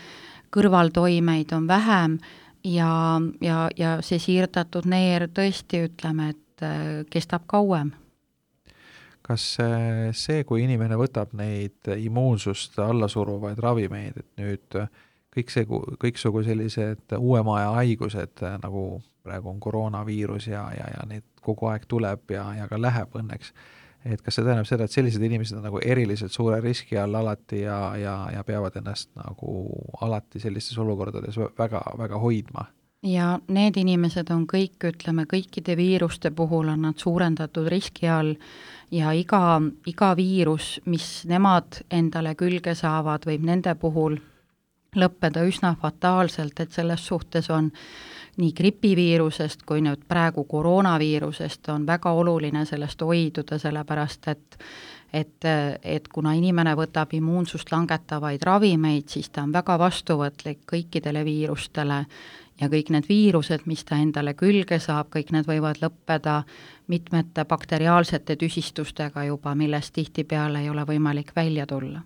kõrvaltoimeid 0.55 1.53
on 1.57 1.69
vähem 1.69 2.19
ja, 2.65 3.21
ja, 3.41 3.69
ja 3.77 3.97
see 4.05 4.19
siirdatud 4.23 4.89
neer 4.89 5.29
tõesti, 5.35 5.85
ütleme, 5.91 6.33
et 6.35 6.65
äh, 6.65 6.87
kestab 7.11 7.45
kauem. 7.51 7.93
Kas 9.23 9.45
äh, 9.63 10.09
see, 10.17 10.43
kui 10.49 10.65
inimene 10.65 10.97
võtab 10.99 11.37
neid 11.39 11.93
immuunsust 11.97 12.81
alla 12.83 13.09
suruvaid 13.09 13.61
ravimeid, 13.61 14.17
et 14.25 14.43
nüüd 14.43 14.81
kõik 15.31 15.53
see, 15.53 15.69
kõiksugu 16.03 16.43
sellised 16.49 17.15
uue 17.19 17.43
maja 17.47 17.71
haigused 17.77 18.43
nagu 18.65 19.03
praegu 19.23 19.51
on 19.51 19.61
koroonaviirus 19.61 20.47
ja, 20.51 20.65
ja, 20.77 20.89
ja 20.97 21.05
neid 21.09 21.27
kogu 21.43 21.71
aeg 21.71 21.87
tuleb 21.89 22.35
ja, 22.35 22.47
ja 22.59 22.69
ka 22.69 22.81
läheb 22.81 23.15
õnneks. 23.21 23.53
et 24.05 24.23
kas 24.25 24.39
see 24.39 24.45
tähendab 24.45 24.69
seda, 24.69 24.85
et 24.85 24.97
sellised 24.97 25.23
inimesed 25.23 25.59
on 25.59 25.67
nagu 25.69 25.81
eriliselt 25.85 26.33
suure 26.33 26.61
riski 26.65 26.99
all 26.99 27.15
alati 27.15 27.63
ja, 27.63 27.81
ja, 28.01 28.17
ja 28.33 28.45
peavad 28.45 28.77
ennast 28.81 29.11
nagu 29.19 29.55
alati 30.01 30.41
sellistes 30.41 30.79
olukordades 30.79 31.37
väga, 31.59 31.83
väga 31.99 32.19
hoidma? 32.19 32.67
ja 33.03 33.39
need 33.49 33.77
inimesed 33.81 34.29
on 34.33 34.45
kõik, 34.49 34.77
ütleme, 34.85 35.25
kõikide 35.29 35.77
viiruste 35.77 36.31
puhul 36.31 36.69
on 36.69 36.83
nad 36.85 37.01
suurendatud 37.01 37.69
riski 37.73 38.09
all 38.09 38.35
ja 38.93 39.13
iga, 39.17 39.61
iga 39.87 40.11
viirus, 40.17 40.79
mis 40.85 41.25
nemad 41.29 41.81
endale 41.91 42.35
külge 42.35 42.75
saavad, 42.75 43.25
võib 43.27 43.47
nende 43.47 43.75
puhul 43.75 44.19
lõppeda 44.97 45.45
üsna 45.47 45.75
fataalselt, 45.81 46.61
et 46.61 46.73
selles 46.73 47.07
suhtes 47.07 47.51
on 47.51 47.71
nii 48.41 48.53
gripiviirusest 48.57 49.63
kui 49.69 49.83
nüüd 49.85 50.07
praegu 50.09 50.45
koroonaviirusest 50.49 51.69
on 51.75 51.87
väga 51.87 52.13
oluline 52.13 52.65
sellest 52.65 53.03
hoiduda, 53.05 53.59
sellepärast 53.59 54.29
et 54.29 54.61
et, 55.13 55.45
et 55.83 56.09
kuna 56.09 56.33
inimene 56.39 56.75
võtab 56.79 57.11
immuunsust 57.19 57.73
langetavaid 57.73 58.43
ravimeid, 58.47 59.09
siis 59.11 59.31
ta 59.31 59.43
on 59.43 59.53
väga 59.53 59.75
vastuvõtlik 59.79 60.61
kõikidele 60.71 61.25
viirustele 61.27 62.05
ja 62.61 62.69
kõik 62.69 62.93
need 62.95 63.09
viirused, 63.09 63.67
mis 63.67 63.85
ta 63.89 63.99
endale 63.99 64.35
külge 64.39 64.79
saab, 64.79 65.11
kõik 65.15 65.33
need 65.35 65.49
võivad 65.49 65.81
lõppeda 65.83 66.43
mitmete 66.93 67.45
bakteriaalsete 67.45 68.37
tüsistustega 68.37 69.25
juba, 69.31 69.55
millest 69.55 69.95
tihtipeale 69.97 70.63
ei 70.63 70.71
ole 70.71 70.87
võimalik 70.87 71.35
välja 71.37 71.67
tulla. 71.67 72.05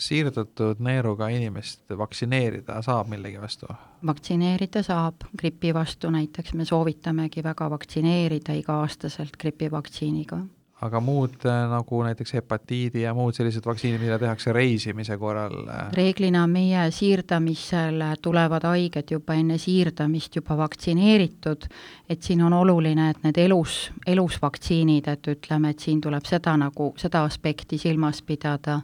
Kas 0.00 0.08
siirdatud 0.08 0.78
neeruga 0.80 1.28
inimest 1.28 1.92
vaktsineerida 1.98 2.80
saab 2.82 3.10
millegi 3.12 3.40
vastu? 3.40 3.66
vaktsineerida 4.06 4.82
saab, 4.82 5.26
gripi 5.38 5.74
vastu 5.76 6.10
näiteks 6.10 6.54
me 6.54 6.64
soovitamegi 6.64 7.44
väga 7.44 7.68
vaktsineerida 7.70 8.56
iga-aastaselt 8.56 9.36
gripivaktsiiniga 9.36 10.40
aga 10.80 11.00
muud 11.04 11.44
äh, 11.44 11.58
nagu 11.68 12.00
näiteks 12.04 12.32
hepatiidi 12.38 13.02
ja 13.02 13.12
muud 13.14 13.36
sellised 13.36 13.66
vaktsiinid, 13.66 14.00
mida 14.00 14.18
tehakse 14.18 14.52
reisimise 14.52 15.16
korral? 15.20 15.56
Äh, 15.68 15.90
reeglina 15.96 16.46
meie 16.48 16.86
siirdamisele 16.94 18.14
tulevad 18.22 18.64
haiged 18.68 19.12
juba 19.12 19.36
enne 19.36 19.58
siirdamist 19.60 20.40
juba 20.40 20.56
vaktsineeritud, 20.62 21.68
et 22.08 22.22
siin 22.22 22.42
on 22.46 22.56
oluline, 22.56 23.10
et 23.10 23.22
need 23.26 23.42
elus, 23.44 23.78
elus 24.06 24.40
vaktsiinid, 24.42 25.12
et 25.12 25.32
ütleme, 25.34 25.74
et 25.74 25.84
siin 25.84 26.00
tuleb 26.00 26.26
seda 26.28 26.56
nagu, 26.60 26.92
seda 27.00 27.24
aspekti 27.28 27.78
silmas 27.78 28.22
pidada, 28.26 28.80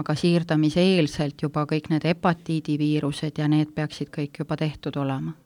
aga 0.00 0.18
siirdamise 0.18 0.82
eelselt 0.94 1.42
juba 1.44 1.68
kõik 1.70 1.92
need 1.92 2.08
hepatiidiviirused 2.08 3.38
ja 3.38 3.48
need 3.48 3.76
peaksid 3.76 4.12
kõik 4.14 4.44
juba 4.44 4.56
tehtud 4.60 4.96
olema 4.96 5.43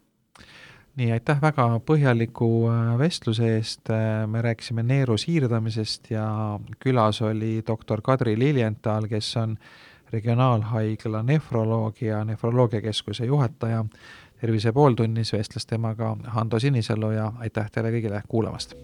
nii, 0.99 1.11
aitäh 1.15 1.39
väga 1.41 1.65
põhjaliku 1.87 2.49
äh, 2.69 2.93
vestluse 2.99 3.53
eest, 3.55 3.89
äh, 3.93 4.25
me 4.27 4.41
rääkisime 4.43 4.83
neeru 4.83 5.17
siirdamisest 5.17 6.11
ja 6.11 6.25
külas 6.79 7.21
oli 7.23 7.59
doktor 7.67 8.01
Kadri 8.01 8.35
Liljenthal, 8.39 9.07
kes 9.07 9.31
on 9.39 9.55
regionaalhaigla 10.11 11.23
nefroloogia, 11.23 12.23
nefroloogiakeskuse 12.25 13.25
juhataja. 13.25 13.85
tervise 14.39 14.71
pooltunnis 14.71 15.33
vestles 15.33 15.65
temaga 15.65 16.17
Hando 16.27 16.59
Sinisalu 16.59 17.11
ja 17.11 17.31
aitäh 17.39 17.71
teile 17.71 17.91
kõigile 17.91 18.21
kuulamast! 18.27 18.75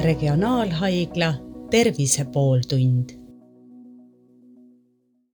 regionaalhaigla 0.00 1.34
Tervise 1.70 2.24
pooltund 2.24 3.19